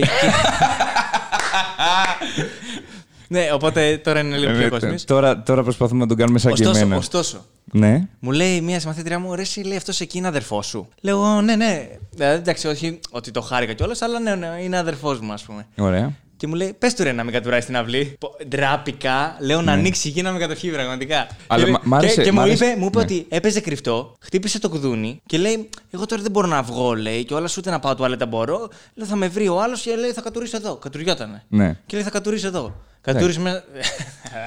[3.28, 4.94] ναι, οπότε τώρα είναι λίγο πιο κόσμο.
[5.04, 6.96] Τώρα, τώρα προσπαθούμε να τον κάνουμε σαν ωστόσο, και εμένα.
[6.96, 8.08] Ωστόσο, ναι.
[8.18, 10.88] Μου λέει μια συμμαθήτριά μου, ρε, λέει αυτός εκεί είναι αδερφός σου.
[11.00, 11.88] Λέω, ναι, ναι.
[12.16, 15.66] εντάξει, όχι ότι το χάρηκα κιόλας, αλλά ναι, ναι, είναι αδερφός μου, ας πούμε.
[15.76, 16.12] Ωραία.
[16.36, 18.18] Και μου λέει, πες του ρε να μην κατουράει στην αυλή.
[18.48, 19.80] Ντράπηκα, λέω να ναι.
[19.80, 21.26] ανοίξει εκεί να με κατοχεί πραγματικά.
[21.46, 23.04] Αλλά και, μ άρεσε, και, μου είπε, μου είπε ναι.
[23.04, 27.24] ότι έπαιζε κρυφτό, χτύπησε το κουδούνι και λέει, Εγώ τώρα δεν μπορώ να βγω, λέει,
[27.24, 28.68] και όλα σου ούτε να πάω τουαλέτα μπορώ.
[28.94, 30.76] Λέω, θα με βρει ο άλλος και λέει, Θα κατουρίσω εδώ.
[30.76, 31.44] Κατουριότανε.
[31.48, 31.76] Ναι.
[31.86, 32.74] Και λέει, Θα κατουρίσω εδώ.
[33.04, 33.50] Κατούρισμα.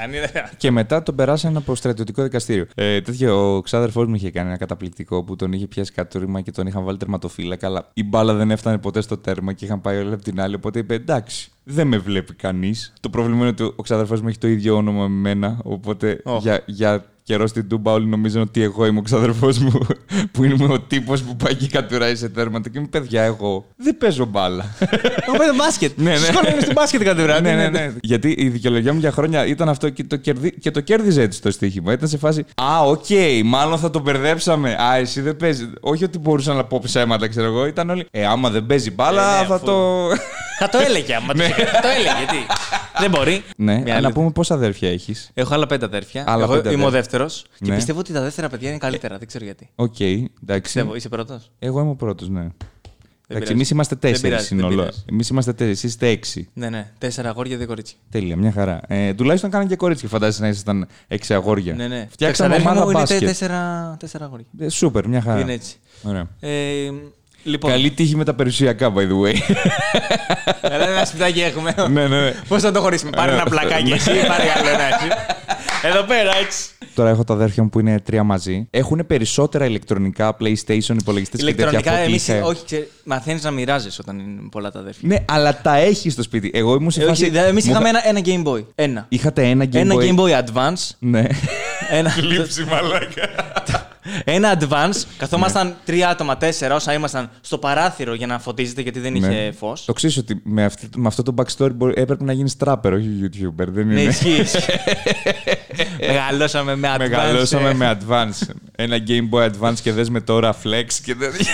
[0.03, 2.65] Αν είναι- Και μετά τον περάσανε από στρατιωτικό δικαστήριο.
[2.75, 6.51] Ε, τέτοιο, ο ξάδερφός μου είχε κάνει ένα καταπληκτικό που τον είχε πιάσει κατούριμα και
[6.51, 7.67] τον είχαν βάλει τερματοφύλακα.
[7.67, 10.55] Αλλά η μπάλα δεν έφτανε ποτέ στο τέρμα και είχαν πάει όλοι από την άλλη.
[10.55, 12.93] Οπότε είπε εντάξει, δεν με βλέπει κανείς.
[12.99, 15.57] Το πρόβλημα είναι ότι ο ξάδερφός μου έχει το ίδιο όνομα με μένα.
[15.63, 16.37] Οπότε Ω.
[16.37, 19.71] για, για καιρός στην Τούμπα όλοι νομίζουν ότι εγώ είμαι ο ξάδερφό μου.
[20.31, 22.69] που είμαι ο τύπος που πάει και κατουράει σε τέρματα.
[22.69, 24.65] Και μου παιδιά, εγώ δεν παίζω μπάλα.
[25.27, 25.91] Εγώ παίζω μπάσκετ.
[25.97, 26.17] Ναι, ναι.
[26.17, 27.41] Σχόλια είναι στο μπάσκετ κατουρά.
[27.41, 27.91] ναι, ναι, ναι.
[28.01, 30.51] Γιατί η δικαιολογία μου για χρόνια ήταν αυτό και το, κερδί...
[30.59, 31.91] και το κέρδιζε έτσι το στοίχημα.
[31.93, 32.43] Ήταν σε φάση.
[32.55, 33.05] Α, οκ,
[33.43, 34.75] μάλλον θα το μπερδέψαμε.
[34.81, 35.69] Α, εσύ δεν παίζεις.
[35.79, 37.65] Όχι ότι μπορούσα να πω ψέματα, ξέρω εγώ.
[37.65, 38.05] Ήταν όλοι.
[38.11, 40.07] Ε, άμα δεν παίζει μπάλα, Ε, ναι, θα αφού- το.
[40.59, 42.25] Θα το έλεγε άμα το Θα το έλεγε.
[42.31, 42.37] Τι.
[42.99, 43.43] Δεν μπορεί.
[43.57, 45.29] ναι, Μια άλλη- να πούμε πόσα αδέρφια έχεις.
[45.33, 46.23] Έχω άλλα πέντε αδέρφια.
[46.27, 47.16] Άλλα Εγώ πέντε είμαι ο αδέρφια.
[47.17, 47.45] Δεύτερος.
[47.59, 47.75] Και Ναι.
[47.75, 49.17] πιστεύω ότι τα δεύτερα παιδιά είναι καλύτερα.
[49.17, 49.69] Δεν ξέρω γιατί.
[49.75, 50.61] Οκ, εντάξει.
[50.61, 50.95] Πιστεύω.
[50.95, 52.39] Είσαι πρώτος; Εγώ είμαι ο πρώτος, ναι.
[52.39, 52.53] Εντάξει,
[53.29, 53.51] πειράζει.
[53.51, 54.81] εμείς είμαστε Δεν τέσσερις πειράζει, δεν σύνολο.
[54.81, 55.03] πειράζει.
[55.11, 56.49] Εμείς είμαστε τέσσερις, εσείς είστε έξι.
[56.53, 56.91] Ναι, ναι.
[56.97, 57.97] Τέσσερα αγόρια, δύο κορίτσια.
[58.09, 58.81] Τέλεια, μια χαρά.
[58.87, 61.73] Ε, τουλάχιστον κάνανε και κορίτσια, φαντάζεσαι να ήσασταν έξι αγόρια.
[61.73, 62.07] Ναι, ναι.
[62.11, 63.19] Φτιάξαμε Τα ξαδέρφια ομάδα μου είναι μπάσκετ.
[63.27, 64.45] τέσσερα, τέσσερα αγόρια.
[64.59, 65.39] Ε, Σούπερ, μια χαρά.
[65.39, 65.75] Είναι έτσι.
[66.03, 66.27] Ωραία.
[66.39, 66.89] Ε,
[67.43, 69.35] λοιπόν, Καλή τύχη με τα περιουσιακά, by the way.
[70.61, 71.73] Έλα, ένα σπιτάκι έχουμε.
[71.89, 72.31] ναι, ναι.
[72.47, 75.07] Πώς θα το χωρίσουμε, πάρε ένα πλακάκι εσύ, πάρε άλλο ένα έτσι.
[75.83, 76.69] Εδώ πέρα έτσι.
[76.95, 78.67] Τώρα έχω τα αδέρφια μου που είναι τρία μαζί.
[78.71, 82.27] Έχουν περισσότερα ηλεκτρονικά PlayStation, υπολογιστές και τέτοια Ηλεκτρονικά, από ό,τι εμείς.
[82.27, 82.43] είχα.
[82.45, 85.07] Όχι, μαθαίνεις να μοιράζεις όταν είναι πολλά τα αδέρφια.
[85.07, 86.51] Ναι, αλλά τα έχεις στο σπίτι.
[86.53, 87.31] Εγώ ήμουν σε φάση.
[87.33, 88.63] Εμείς μου είχαμε είχα- ένα, ένα Game Boy.
[88.75, 89.05] Ένα.
[89.09, 89.99] Είχατε ένα Game ένα Boy.
[89.99, 90.89] Game Boy Advance.
[90.99, 91.25] Ναι.
[91.89, 92.11] Ένα,
[92.69, 93.29] μαλάκα.
[94.23, 95.03] Ένα Advance.
[95.17, 99.51] Καθόμασταν τρία άτομα, τέσσερα όσα ήμασταν στο παράθυρο για να φωτίζεται γιατί δεν είχε Ναι.
[99.59, 99.85] φως.
[99.85, 103.07] Το ξέρεις ότι με, αυτή, με αυτό το backstory μπορεί, έπρεπε να γίνεις trapper, όχι
[103.23, 103.65] YouTuber.
[103.67, 104.09] Δεν Ναι, είναι.
[104.09, 104.29] ισχύει.
[104.41, 104.71] ισχύει.
[106.07, 106.97] Μεγαλώσαμε με Advance.
[106.99, 107.73] Μεγαλώσαμε ε.
[107.73, 108.47] με Advance.
[108.75, 111.53] Ένα Game Boy Advance και δες με τώρα Flex και τέτοια.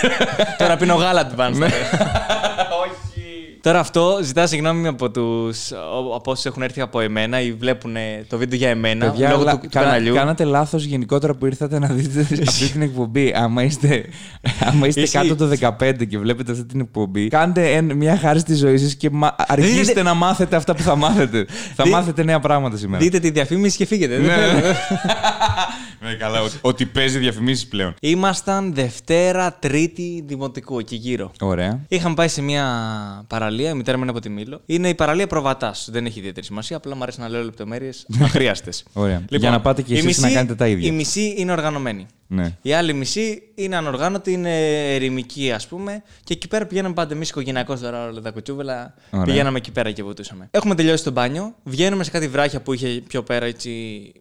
[0.57, 1.57] Τώρα πίνω γάλα Advance.
[3.63, 3.69] Ναι.
[3.69, 3.75] Όχι.
[3.75, 5.71] Τώρα αυτό ζητά συγγνώμη από, τους,
[6.15, 7.95] από όσους έχουν έρθει από εμένα ή βλέπουν
[8.27, 10.13] το βίντεο για εμένα Παιδιά, λόγω αλλά του, του κάνα- καναλιού.
[10.15, 13.33] κάνατε λάθος γενικότερα που ήρθατε να δείτε αυτή την εκπομπή.
[13.35, 14.05] Άμα είστε,
[14.59, 15.17] άμα είστε Ισχύει.
[15.17, 18.95] κάτω το 15 και βλέπετε αυτή την εκπομπή, κάντε εν- μια χάρη στη ζωή σας
[18.95, 21.45] και μα- αρχίστε Δείτε- να μάθετε αυτά που θα μάθετε.
[21.75, 23.03] θα Δι- μάθετε νέα πράγματα σήμερα.
[23.03, 24.19] Δείτε τη διαφήμιση και φύγετε.
[26.03, 26.15] Ναι, ναι.
[26.15, 27.93] Ναι, καλά, ότι, ότι παίζει διαφημίσεις πλέον.
[28.01, 31.31] Ήμασταν Δευτέρα, Τρίτη Δημοτικού, εκεί γύρω.
[31.39, 31.85] Ωραία.
[31.87, 32.65] Είχαμε πάει σε μια
[33.27, 34.61] παραλία, η μητέρα μου είναι από τη Μήλο.
[34.65, 35.89] Είναι η παραλία Προβατάς.
[35.91, 38.83] Δεν έχει ιδιαίτερη σημασία, απλά μου αρέσει να λέω λεπτομέρειες αχρίαστες.
[38.93, 39.25] Ωραία.
[39.29, 40.87] Για να πάτε κι εσείς να κάνετε τα ίδια.
[40.87, 42.05] Η μισή είναι οργανωμένη.
[42.33, 42.55] Ναι.
[42.61, 44.49] Η άλλη μισή είναι ανοργάνωτη, είναι
[44.95, 46.03] ερημική, ας πούμε.
[46.23, 48.93] Και εκεί πέρα πηγαίναμε πάντα εμείς οικογενειακώς τώρα όλα τα κουτσούβελα.
[49.09, 49.25] Ωραία.
[49.25, 50.47] Πηγαίναμε εκεί πέρα και βουτούσαμε.
[50.51, 51.55] Έχουμε τελειώσει το μπάνιο.
[51.63, 53.71] Βγαίνουμε σε κάτι βράχια που είχε πιο πέρα έτσι.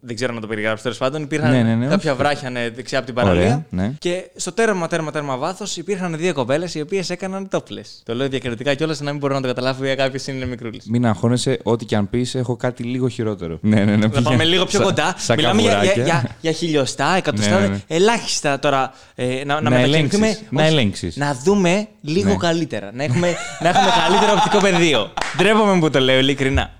[0.01, 1.21] Δεν ξέρω να το περιγράψω τέλος πάντων.
[1.21, 2.19] Υπήρχαν Ναι, ναι, ναι, κάποια όχι.
[2.21, 3.41] βράχια ναι, δεξιά από την παραλία.
[3.43, 3.93] Ωραία, ναι.
[3.99, 8.01] Και στο τέρμα, τέρμα, τέρμα βάθος υπήρχαν δύο κοπέλες οι οποίες έκαναν τόπλες.
[8.05, 10.81] Το λέω διακριτικά κιόλας να μην μπορώ να το καταλάβω κάποιο είναι μικρούλη.
[10.85, 13.57] Μην αγχώνεσαι, ό,τι και αν πεις, έχω κάτι λίγο χειρότερο.
[13.61, 13.95] Ναι, ναι, ναι.
[13.95, 14.29] Να πήγαινε.
[14.29, 15.15] πάμε λίγο πιο Σα- κοντά.
[15.17, 16.03] Σαν Μιλάμε για, για, καβουράκια.
[16.03, 17.77] για, για χιλιοστά, εκατοστά, Ναι, ναι, ναι.
[18.03, 18.93] Ελάχιστα τώρα.
[19.15, 20.27] Ε, να, να, Να μετακινηθούμε.
[20.27, 21.15] ελέγξεις, να όχι, ελέγξεις.
[21.15, 22.35] Να δούμε λίγο Ναι.
[22.35, 22.89] καλύτερα.
[22.93, 25.13] Να έχουμε, να έχουμε καλύτερο οπτικό πεδίο.
[25.37, 26.71] Ντρέπομαι που το λέω ειλικρινά.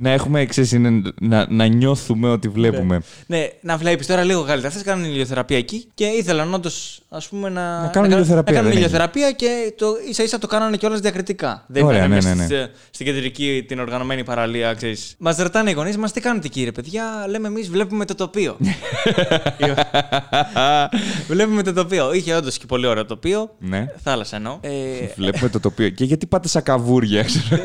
[0.00, 3.00] Να, να έχουμε, ξέρεις, είναι, να, να νιώθουμε ότι βλέπουμε.
[3.26, 4.68] Ναι, να βλέπεις τώρα λίγο καλύτερα.
[4.74, 8.70] Αυτέ κάνουν ηλιοθεραπεία εκεί και ήθελαν όντως ας πούμε, να, Να κάνουν ηλιοθεραπεία, Να κάνουν
[8.72, 11.64] δεν ηλιοθεραπεία και το ίσα ίσα το κάνανε κιόλας διακριτικά.
[11.66, 12.44] Δεν Ωραία, ήταν ναι, μέσα ναι, ναι.
[12.44, 15.14] στις, ε, στην κεντρική την οργανωμένη παραλία, ξέρεις.
[15.18, 18.56] Μας ρωτάνε οι γονείς μας τι κάνετε κύριε παιδιά; Λέμε εμείς βλέπουμε το τοπίο.
[21.28, 22.12] βλέπουμε το τοπίο.
[22.12, 23.54] Είχε όντως και πολύ ωραίο τοπίο.
[23.58, 23.86] Ναι.
[24.02, 24.58] Θάλασσα εννοώ.
[24.60, 24.70] Ε,
[25.16, 25.88] Βλέπουμε το τοπίο.
[25.88, 27.62] Και γιατί πάτε σαν καβούρια, ξέρω.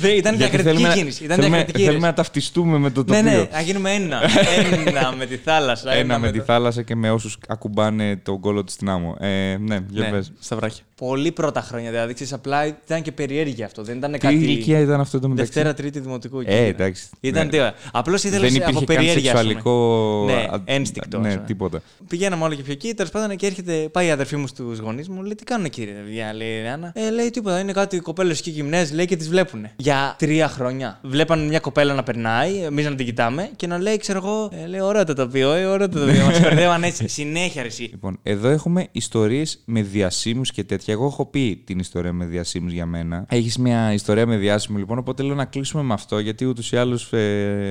[0.00, 1.24] δεν, ήταν Γιατί διακριτική θέλουμε να- κίνηση.
[1.24, 2.30] Ήταν θέλουμε, διακριτική θέλουμε να κίνηση.
[2.32, 3.30] ταυτιστούμε με το Ναι, τοπίο.
[3.38, 4.20] ναι, να γίνουμε ένα.
[4.86, 5.92] ένα με τη θάλασσα.
[5.92, 9.16] Ένα με τη το- θάλασσα και με όσους ακουμπάνε τον κόλο τη στην άμμο.
[9.20, 10.32] Ε, ναι, για Ναι, πες.
[10.40, 10.82] στα βράχια.
[10.96, 12.14] Πολύ πρώτα χρόνια δηλαδή.
[12.14, 13.82] Ξέρεις, απλά ήταν και περιέργεια αυτό.
[13.82, 14.34] Δεν ήταν Τι κάτι.
[14.34, 16.40] ηλικία ήταν αυτό το μεταξύ; Δευτέρα, Τρίτη Δημοτικού.
[16.40, 16.66] εκεί Ε, ήταν.
[16.68, 17.04] εντάξει.
[17.20, 17.50] Ήταν Ναι.
[17.50, 17.58] τι
[17.92, 19.32] Απλώς ήθελες Δεν από υπήρχε καν περιέργεια.
[19.32, 19.52] ας πούμε.
[19.52, 21.46] σεξουαλικό Ναι, α- ένστικτο, Ναι, ας πούμε.
[21.46, 21.82] τίποτα.
[22.08, 22.94] Πηγαίναμε όλο και πιο εκεί.
[22.94, 25.22] Τέλος πάντων και έρχεται, πάει η αδερφή μου στους γονείς μου.
[25.22, 26.92] Λέει τι κάνουν κύριε παιδιά, λέει η Άννα.
[26.94, 27.58] Ε, λέει τίποτα.
[27.58, 29.66] Είναι κάτι κοπέλες και γυμνές, λέει και τις βλέπουν.
[29.76, 30.98] Για τρία χρόνια.
[31.02, 34.66] Βλέπαν μια κοπέλα να περνάει, εμείς να την κοιτάμε και να λέει, ξέρω εγώ, ε,
[34.66, 36.24] λέει ωραίο το τοπίο, ε, ωραίο το τοπίο.
[36.24, 37.08] Μας μπερδεύαν έτσι.
[37.18, 37.82] Συνέχεια ρε, εσύ.
[37.82, 40.94] Λοιπόν, εδώ έχουμε ιστορίες με διασύμους και τέτοια.
[40.94, 43.26] Εγώ έχω πει την ιστορία με διασύμους για μένα.
[43.28, 46.76] Έχεις μια ιστορία με διάσημο, λοιπόν, οπότε λέω να κλείσουμε με αυτό, γιατί ούτως ή
[46.76, 47.10] άλλως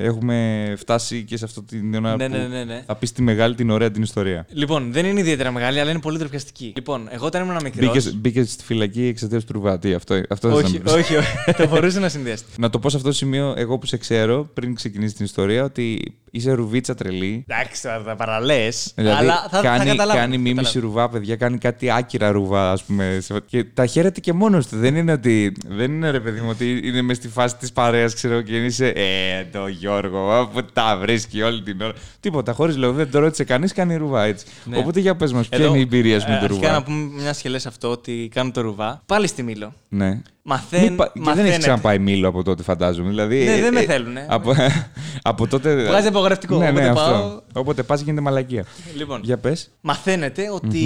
[0.03, 2.83] έχουμε φτάσει και σε αυτό την ώρα Ναι, που ναι, ναι, ναι.
[2.85, 4.45] θα πεις τη μεγάλη, την ωραία την ιστορία.
[4.49, 6.71] Λοιπόν, δεν είναι ιδιαίτερα μεγάλη, αλλά είναι πολύ τροπιαστική.
[6.75, 7.87] Λοιπόν, εγώ όταν ήμουν μικρό.
[7.87, 9.93] Μπήκες μπήκες στη φυλακή εξαιτίας του Ρουβάτη.
[9.93, 10.93] Αυτό, αυτό θες να Όχι, μου πεις.
[10.93, 11.35] όχι, όχι.
[11.57, 12.51] το μπορούσε να συνδυαστεί.
[12.57, 15.63] Να το πω σε αυτό το σημείο, εγώ που σε ξέρω, πριν ξεκινήσει την ιστορία,
[15.63, 17.45] ότι είσαι ρουβίτσα τρελή.
[17.47, 18.67] Εντάξει, τώρα τα παραλέ.
[18.95, 20.19] Δηλαδή, αλλά θα, κάνει, θα καταλάβω.
[20.19, 23.17] κάνει μίμηση ρουβά, παιδιά, κάνει κάτι άκυρα ρουβά, ας πούμε.
[23.21, 24.77] σε- Και τα χαίρεται και μόνος του.
[24.77, 25.51] Δεν είναι ότι.
[25.67, 28.87] Δεν είναι ρε παιδί μου ότι είναι μες στη φάση της παρέας, ξέρω και είσαι.
[28.87, 31.93] Ε, το Γιώργο, που τα βρίσκει όλη την ώρα.
[32.19, 32.93] Τίποτα, χωρίς λόγο.
[32.93, 34.45] Δεν το ρώτησε κανείς, κάνει ρουβά έτσι.
[34.65, 34.77] Ναι.
[34.77, 36.79] Οπότε για πες μας, ποια Εδώ, είναι η εμπειρία σου με ε, το αρχικά ρουβά;
[36.79, 39.01] να πούμε μια σχελές αυτό ότι κάνω το ρουβά.
[39.05, 39.73] Πάλι στη Μήλο.
[39.89, 40.21] Ναι.
[40.43, 41.57] Μαθαίν, Μη πα- Και δεν έχεις μαθαίνετε.
[41.57, 43.09] ξαναπάει μήλο από τότε, φαντάζομαι.
[43.09, 44.25] Δηλαδή, Ναι, ε, δεν με ε, θέλουνε.
[44.29, 44.53] Από,
[45.31, 45.75] από τότε.
[45.85, 47.01] Βγάζει απογραφτικό, Ναι, ναι, όποτε αυτό.
[47.11, 48.65] πάω- Όποτε πας γίνεται μαλακία.
[48.95, 49.69] Λοιπόν, Για πες.
[49.81, 50.81] μαθαίνετε ότι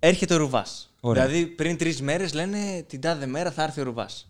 [0.00, 0.91] έρχεται ο ρουβάς.
[1.04, 1.26] Ωραία.
[1.26, 4.28] Δηλαδή πριν τρεις μέρες λένε την τάδε μέρα θα έρθει ο ρουβάς.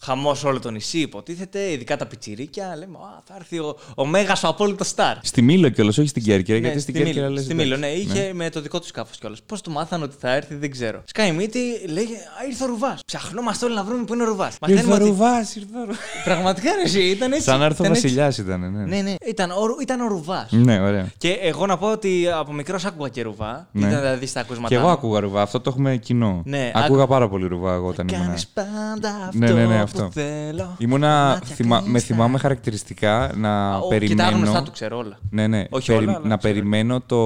[0.00, 2.76] Χαμός όλο το νησί υποτίθεται, ειδικά τα πιτσιρίκια.
[2.78, 5.16] Λέμε, Α, θα έρθει ο, ο μέγας ο απόλυτος στάρ.
[5.22, 7.44] Στη Μήλο κιόλας, όχι στην Κέρκυρα, Ναι, γιατί στην στη Κέρκυρα Μήλο, λες.
[7.44, 8.02] στη Μήλο, ναι, εντάξει.
[8.18, 9.42] είχε με το δικό του σκάφος κιόλας.
[9.46, 11.02] Πώς το μάθανε ότι θα έρθει, δεν ξέρω.
[11.04, 11.58] Σκάει μύτη,
[11.88, 13.00] λέει, Α, ήρθε ο ρουβάς.
[13.06, 14.56] Ψαχνόμαστε όλοι να βρούμε που είναι ο ρουβάς.
[14.66, 15.04] Ήρθε ο ότι.
[15.04, 15.98] Ρουβάς, ήρθε ο Ρουβάς.
[16.24, 17.44] Πραγματικά ρε, εσύ, ήταν έτσι.
[17.44, 18.06] Σαν να έρθει ο ήταν έτσι.
[18.06, 18.84] Βασιλιάς ήταν, ναι.
[18.84, 20.50] Ναι, ναι, ήταν ο, ήταν ο ρουβάς.
[20.52, 21.10] Ναι, ωραία.
[21.18, 23.68] Και εγώ να πω ότι από μικρός άκουγα και ρουβά.
[23.72, 23.86] Ναι.
[23.86, 24.68] Ήταν δηλαδή στα ακούσματα.
[24.68, 24.90] Και εγώ μου.
[24.92, 26.42] άκουγα ρουβά, αυτό το έχουμε κοινό.
[26.44, 28.24] Ναι, Άκουγα άκου- πάρα πολύ ρουβά εγώ όταν ήμουν.
[28.26, 30.04] Κάνεις πάντα αυτό, Ναι, ναι, ναι, αυτό.
[30.04, 30.74] που θέλω.
[30.78, 32.14] Ήμουνα, Μάτια θυμα- με κλειστά.
[32.14, 34.36] θυμάμαι χαρακτηριστικά να Ο, Και τα περιμένω.
[34.36, 35.18] γνωστά του ξέρω όλα.
[35.30, 35.64] Ναι, ναι.
[35.70, 36.54] Όχι όλα, αλλά να ξέρω.
[36.54, 37.18] περιμένω το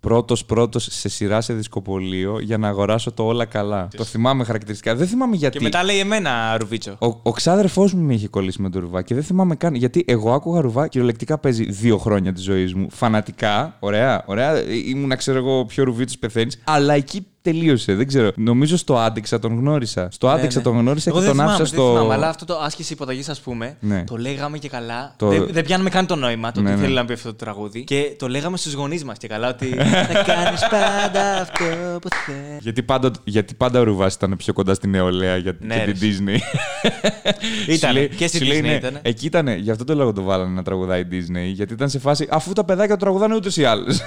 [0.00, 3.88] πρώτος πρώτος σε σειρά σε δισκοπολείο για να αγοράσω το όλα καλά.
[3.96, 4.94] Το θυμάμαι χαρακτηριστικά.
[4.94, 5.58] Δεν θυμάμαι γιατί.
[5.58, 6.96] Και μετά λέει εμένα, Ρουβίτσο.
[6.98, 9.74] Ο, ο ξάδερφός μου με είχε κολλήσει με το ρουβά και δεν θυμάμαι καν.
[9.74, 12.86] Γιατί εγώ άκουγα ρουβά κυριολεκτικά παίζει δύο χρόνια της ζωής μου.
[12.90, 14.50] Φανατικά, ωραία, ωραία.
[14.56, 16.60] Ε, Ήμουν, ξέρω εγώ, πιο ρουβίτσο πεθαίνεις.
[16.64, 17.94] Αλλά εκεί τελείωσε.
[17.94, 18.30] Δεν ξέρω.
[18.36, 20.08] Νομίζω στο άντεξα τον γνώρισα.
[20.10, 20.64] Στο Ναι, άντεξα ναι.
[20.64, 21.92] τον γνώρισα Εγώ και δεν τον θυμάμαι, άφησα δεν στο.
[21.96, 24.04] θυμάμαι, αλλά αυτό το άσκηση υποταγής, ας πούμε, Ναι.
[24.04, 25.14] το λέγαμε και καλά.
[25.16, 26.82] Το- Δεν, δεν πιάνουμε καν το νόημα, το Ναι, τι ναι.
[26.82, 27.84] θέλει να πει αυτό το τραγούδι.
[27.84, 31.64] Και το λέγαμε στους γονείς μας και καλά ότι θα κάνεις πάντα αυτό
[32.00, 32.58] που θέλει.
[32.60, 35.92] Γιατί πάντα, γιατί πάντα ο Ρουβάς ήταν πιο κοντά στην νεολαία για, Ναι, και ρε.
[35.92, 36.38] την Disney.
[37.74, 38.98] Ήτανε, Σου λέει- και στη σου λέει, Disney ναι, ήτανε.
[39.02, 39.48] Εκεί ήταν.
[39.48, 41.52] Γι' αυτό το λόγο το βάλανε να τραγουδάει η Disney.
[41.52, 44.00] Γιατί ήταν σε φάση αφού τα παιδάκια το τραγουδάνε ούτως ή άλλως.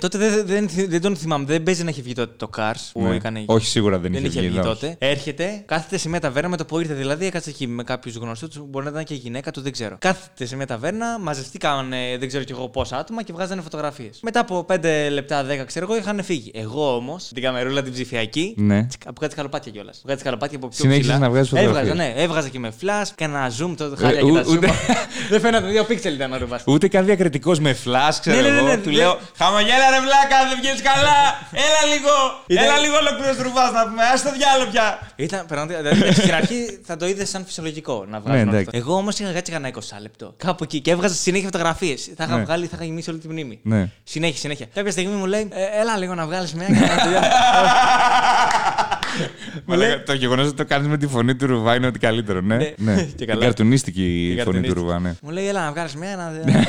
[0.00, 1.44] Τότε δεν, δεν, δεν τον θυμάμαι.
[1.44, 3.14] Δεν παίζει να έχει βγει τότε το Cars που Ναι.
[3.14, 3.42] έκανε.
[3.46, 4.66] Όχι, σίγουρα δεν Δεν είχε είχε βγει, βγει όχι.
[4.68, 4.96] τότε.
[4.98, 6.94] Έρχεται, κάθεται σε μια ταβέρνα με το που ήρθε.
[6.94, 8.66] Δηλαδή, έκατσε εκεί με κάποιους γνωστούς του.
[8.70, 9.96] Μπορεί να ήταν και η γυναίκα του, δεν ξέρω.
[9.98, 14.18] Κάθεται σε μια ταβέρνα, μαζευτήκαν ε, δεν ξέρω κι εγώ πόσα άτομα και βγάζανε φωτογραφίες.
[14.22, 14.78] Μετά από 5
[15.10, 16.50] λεπτά, 10 ξέρω εγώ, είχαν φύγει.
[16.54, 18.54] Εγώ όμως, την καμερούλα την ψηφιακή.
[18.56, 18.84] Ναι.
[18.86, 19.96] τσικ, Από κάτι σκαλοπάτια κιόλας.
[19.98, 21.18] Από κάτι σκαλοπάτια από πιο Συνέχισες ψηλά.
[21.18, 22.14] να βγάζεις Έβγαζα, φωτογραφίες.
[22.14, 24.48] ναι, έβγαζα και με flash, κάνα zoom, το χάλια Ε, και ου- τα zoom.
[24.56, 24.68] ούτε-
[25.30, 26.62] δεν φαίνεται, δύο πίξελ ήταν ο ρουβάς.
[26.66, 28.66] Ούτε καν διακριτικός με φλα, ξέρω Ναι, ναι, ναι, εγώ.
[28.68, 28.96] ναι, του ναι.
[28.96, 31.18] λέω Χαμογέλα ρε βλάκα, δεν βγαίνεις καλά.
[31.66, 32.12] Έλα λίγο.
[32.46, 34.02] Ήταν- Έλα λίγο ολόκληρος ρουβά να πούμε.
[34.12, 34.86] Α το διάλογο πια.
[35.26, 35.78] Ήταν πραγματικά.
[35.82, 38.36] Δηλαδή, στην αρχή θα το είδες σαν φυσιολογικό να βγάζει.
[38.36, 38.70] Ναι, όλο εντάξει.
[38.74, 38.78] αυτό.
[38.82, 40.34] Εγώ όμως είχα κάτσει κανένα 20 λεπτό.
[40.36, 42.10] Κάπου εκεί και έβγαζα συνέχεια φωτογραφίες.
[42.16, 42.42] Θα είχα Ναι.
[42.44, 43.60] βγάλει, θα είχα γεμίσει όλη τη μνήμη.
[43.62, 43.88] Ναι.
[44.04, 44.66] Συνέχεια, συνέχεια.
[44.74, 46.66] Κάποια στιγμή μου λέει, «Ε, Έλα λίγο να βγάλεις μια
[49.58, 49.88] και να τελειώνει».
[49.90, 52.56] Μαλάκα, Το γεγονός ότι το κάνεις με τη φωνή του Ρουβά είναι ότι καλύτερο, ναι.
[52.56, 52.72] Ναι.
[52.76, 53.02] ναι.
[53.16, 53.40] Και καλά.
[53.40, 54.80] Η καρτουνίστικη Η φωνή του καρτουνίστικη.
[54.80, 55.14] Ρουβά, ναι.
[55.22, 56.16] Μου λέει, Έλα να βγάλεις μια.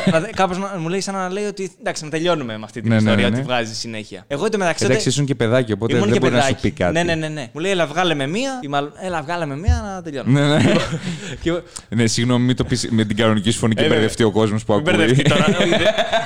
[0.08, 0.19] Να...
[0.19, 0.28] να...
[0.28, 3.02] Κάπως μου λέει, σαν να λέει ότι εντάξει, να τελειώνουμε με αυτή την Ναι, ναι,
[3.02, 3.54] ιστορία ναι, ότι ναι.
[3.54, 4.23] βγάζει συνέχεια.
[4.28, 4.86] Εγώ εντωμεταξύ.
[4.86, 6.69] Εντάξει, ήσουν και παιδάκι, οπότε Ήμουν δεν και μπορεί να σου παιδάκι.
[6.69, 6.93] πει κάτι.
[6.93, 7.47] Ναι, ναι, ναι, ναι.
[7.54, 8.60] Μου λέει, Έλα βγάλε με μία.
[8.62, 10.39] Ή μάλλον, Έλα βγάλε με μία να τελειώνουμε.
[10.47, 10.73] Ναι, ναι.
[11.41, 13.97] Και- Ναι, συγγνώμη, μην το πει με την κανονική σου φωνή και Ε, βέβαια.
[13.99, 14.95] μπερδευτεί ο κόσμος που Μην ακούει.
[14.97, 15.45] μπερδευτεί τώρα.
[15.62, 15.80] Όχι, δεν-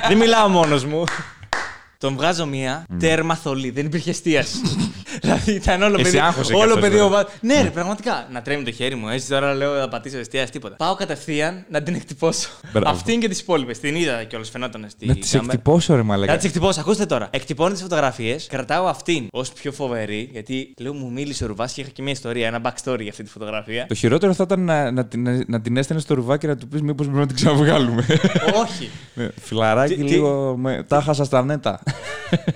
[0.08, 1.04] Δεν μιλάω μόνος μου.
[1.98, 3.70] Τον βγάζω μία τέρμα θολή.
[3.70, 4.56] Δεν υπήρχε εστίαση.
[5.20, 6.18] Δηλαδή ήταν όλο Εσύ παιδί.
[6.18, 6.90] άγχωσες κι Όλο αυτός, παιδί.
[6.96, 7.06] βέβαια.
[7.06, 8.26] ο βα- Ναι, ρε, πραγματικά.
[8.32, 9.08] Να τρέμει το χέρι μου.
[9.08, 10.76] Έτσι τώρα λέω να πατήσω εστίαση τίποτα.
[10.76, 12.48] Πάω κατευθείαν να την εκτυπώσω.
[12.72, 12.88] Μπράβο.
[12.90, 13.78] Αυτήν και τις υπόλοιπες.
[13.80, 15.06] Την είδα κιόλας φαινόταν στη.
[15.06, 15.52] Να τις κάμερα.
[15.52, 16.36] εκτυπώσω, ρε Να μαλακά.
[16.36, 17.28] τις εκτυπώσω, ακούστε τώρα.
[17.30, 21.80] Εκτυπώνω τις φωτογραφίες, κρατάω αυτήν ως πιο φοβερή, γιατί λέω μου μίλησε ο Ρουβάς και
[21.80, 23.86] είχα και μια ιστορία, ένα backstory για αυτή τη φωτογραφία.
[23.86, 26.68] Το χειρότερο θα ήταν να, να, την- να την έστελνε στο ρουβάκι και να του
[26.68, 28.06] πεις μήπως πρέπει να την ξαναβγάλουμε.
[28.64, 28.90] Όχι.
[29.14, 30.56] Ναι, Φιλαράκι Τι- τι- λίγο.
[30.56, 30.84] Με...
[30.88, 31.82] Τα χάσα στα νέτα.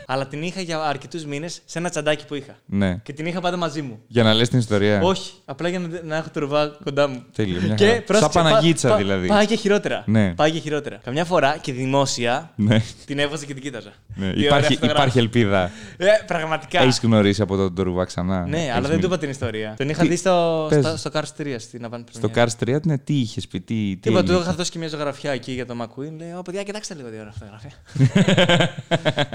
[0.07, 2.48] Αλλά την είχα για αρκετούς μήνες σε ένα τσαντάκι που είχα.
[2.67, 2.97] Ναι.
[3.03, 3.99] Και την είχα πάντα μαζί μου.
[4.07, 5.01] Για να λες την ιστορία.
[5.03, 7.23] Όχι, απλά για να, να έχω το ρουβά κοντά μου.
[7.35, 8.03] Τέλειο, μια Και χαρά.
[8.03, 9.27] πρόσεξε, Σαν Παναγίτσα πά- δηλαδή.
[9.29, 10.03] Πάει και χειρότερα.
[10.07, 10.35] Ναι.
[10.35, 11.01] Πάει και χειρότερα.
[11.05, 12.83] Καμιά φορά και δημόσια Ναι.
[13.07, 13.93] την έβαζα και την κοίταζα.
[14.15, 14.25] ναι.
[14.27, 14.93] Τι ωραία Υπάρχει, φωτογράφια.
[15.03, 15.71] υπάρχει ελπίδα.
[15.97, 16.81] Ε, πραγματικά.
[16.83, 18.47] Έχεις γνωρίσει από τον το ρουβά ξανά.
[18.47, 19.01] Ναι, Έχεις αλλά δεν μιλήσει.
[19.01, 19.75] του είπα την ιστορία.
[19.77, 20.85] Τον είχα Τι- δει στο, πες.
[20.87, 22.39] στο, στο Cars 3 στην Avant Στο Premiere.
[22.39, 23.75] Cars 3, ναι, τι είχες πει, τι.
[23.75, 24.45] τι Τίποτα, του έγινε.
[24.47, 26.13] είχα δώσει και μια ζωγραφιά εκεί για το McQueen.
[26.19, 27.71] Λέει: Ω παιδιά, κοιτάξτε λίγο τι ωραία φωτογραφία.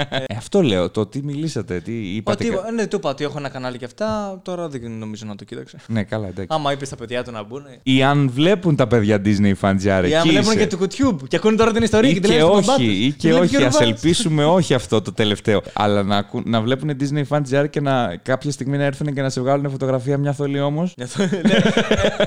[0.09, 2.45] Ε, αυτό λέω, το τι μιλήσατε, τι είπατε.
[2.47, 4.39] Ότι, κα- ναι, του είπα ότι έχω ένα κανάλι και αυτά.
[4.43, 5.77] Τώρα δεν νομίζω να το κοίταξε.
[5.87, 6.47] Ναι, καλά, εντάξει.
[6.49, 7.63] Άμα είπες στα παιδιά του να μπουν.
[7.83, 10.07] Ή αν βλέπουν τα παιδιά Disney φαντζάρε.
[10.07, 12.35] Ή αν βλέπουν και του YouTube και ακούνε τώρα την ιστορία Ή και την και
[12.35, 12.95] λένε στον μπαμπά όχι, τους.
[12.95, 13.49] ή Και και λέει, όχι.
[13.55, 13.81] «Ποιο Α ρουβάς».
[13.81, 15.61] ελπίσουμε όχι αυτό το τελευταίο.
[15.73, 19.21] Αλλά να, ακού- να βλέπουν Disney Fan GR και να κάποια στιγμή να έρθουν και
[19.21, 20.93] να σε βγάλουν φωτογραφία μια θολή όμως.
[20.97, 21.59] Γι' αυτό, ναι.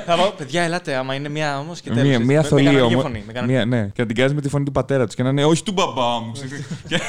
[0.07, 2.05] Θα πω, παιδιά, ελάτε, άμα είναι μία όμως και τέλος.
[2.05, 3.05] Μία, μία Με- με θολή κανονική όμως.
[3.05, 3.65] φωνή, με κανονική.
[3.69, 5.63] Ναι, και να την κάνεις με τη φωνή του πατέρα τους και να είναι Όχι
[5.63, 6.33] του μπαμπά μου.
[6.89, 7.01] Και-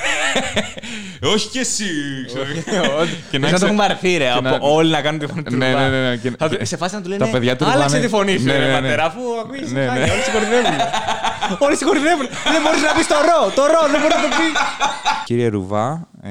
[1.27, 1.83] όχι και εσύ.
[2.27, 2.43] ξέρω.
[3.31, 4.31] και να Σαν το έχουμε αρθεί, ρε.
[4.31, 5.89] Από να- όλοι να κάνουν τη φωνή του Ναι, Ρουβά.
[5.89, 7.25] ναι, ναι, και- Θα του- Σε φάση να του λένε.
[7.25, 8.71] Τα παιδιά του Άλλαξε Ρουβά, τη φωνή σου, ναι, ρε ναι, ναι.
[8.73, 9.71] πατέρα, αφού ακούεις.
[9.71, 9.89] Ναι, ναι.
[10.13, 10.77] Όλοι σε κορυδεύουν.
[11.65, 12.27] Όλοι σε κορυδεύουν.
[12.53, 13.51] Δεν μπορείς να πεις το ρο.
[13.55, 14.55] Το ρο δεν μπορείς να το πεις.
[15.25, 16.29] Κύριε Ρουβά, ε,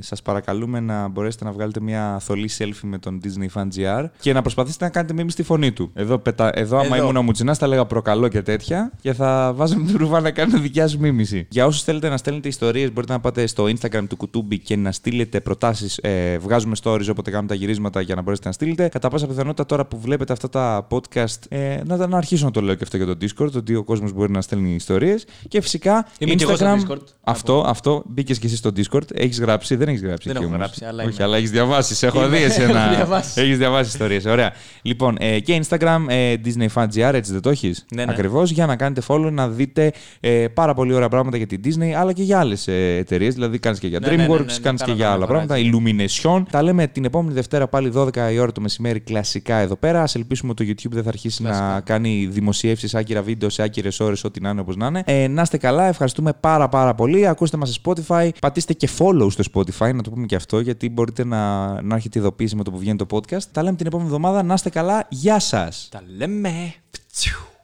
[0.00, 4.32] σας παρακαλούμε να μπορέσετε να βγάλετε μια θολή selfie με τον Disney Fan GR και
[4.32, 5.90] να προσπαθήσετε να κάνετε μίμη στη φωνή του.
[5.94, 6.50] Εδώ, πετα...
[6.54, 7.04] Εδώ, άμα Εδώ.
[7.04, 10.58] ήμουν ο Μουτσινάς, θα λέγα προκαλώ και τέτοια και θα βάζαμε τον Ρουβά να κάνει
[10.58, 11.46] δικιά σου μίμηση.
[11.50, 14.92] Για όσους θέλετε να στέλνετε ιστορίες, μπορείτε να πάτε στο Instagram του Κουτούμπι και να
[14.92, 15.98] στείλετε προτάσεις.
[16.02, 18.88] Ε, βγάζουμε stories όποτε κάνουμε τα γυρίσματα για να μπορέσετε να στείλετε.
[18.88, 22.60] Κατά πάσα πιθανότητα τώρα που βλέπετε αυτά τα podcast, ε, να, να αρχίσω να το
[22.60, 25.26] λέω και αυτό για το Discord, ότι ο κόσμος μπορεί να στέλνει ιστορίες.
[25.48, 26.90] Και φυσικά Είμαι και εγώ στο Instagram.
[26.92, 27.02] Discord.
[27.24, 28.02] Αυτό, αυτό.
[28.06, 29.14] Μπήκες και εσύ στο Discord.
[29.14, 30.28] Έχεις γράψει, δεν έχεις γράψει.
[30.28, 30.66] Δεν εκεί έχω όμως.
[30.66, 31.24] γράψει, αλλά Όχι, είμαι.
[31.24, 32.02] αλλά έχεις διαβάσεις.
[32.02, 32.88] Έχω Είμαι- δει έχω εσένα.
[32.94, 33.40] διαβάσει.
[33.40, 34.24] Έχεις διαβάσει ιστορίες.
[34.24, 34.52] Ωραία.
[34.82, 38.12] Λοιπόν, ε, και Instagram ε, Disney Fan GR, έτσι δεν το έχεις; Ναι, ναι.
[38.12, 38.50] Ακριβώς.
[38.50, 42.12] Για να κάνετε follow, να δείτε ε, πάρα πολύ ωραία πράγματα για την Disney, αλλά
[42.12, 43.34] και για άλλες ε, εταιρείες.
[43.34, 45.26] Δηλαδή, κάνεις και για Ναι, ναι, ναι, DreamWorks, ναι, ναι, κάνεις και κάνω για άλλα
[45.26, 45.56] καμιά πράγματα.
[45.70, 46.42] Illumination.
[46.58, 50.00] Τα λέμε την επόμενη Δευτέρα πάλι 12 η ώρα το μεσημέρι κλασικά εδώ πέρα.
[50.02, 51.80] Α ελπίσουμε ότι το YouTube δεν θα αρχίσει να Κλασικά.
[51.80, 55.02] κάνει δημοσιεύσεις, άκυρα βίντεο σε άκυρες ώρες, ό,τι να είναι όπως να είναι.
[55.06, 57.26] Ε, να είστε καλά, ευχαριστούμε πάρα πάρα πολύ.
[57.26, 58.28] Ακούστε μας σε Spotify.
[58.40, 62.18] Πατήστε και follow στο Spotify, να το πούμε και αυτό, γιατί μπορείτε να, να έχετε
[62.18, 63.42] ειδοποίηση με το που βγαίνει το podcast.
[63.52, 64.42] Τα λέμε την επόμενη εβδομάδα.
[64.42, 65.06] Να είστε καλά.
[65.08, 65.88] Γεια σας.
[65.90, 66.74] Τα λέμε.
[66.90, 67.57] Πτσιου.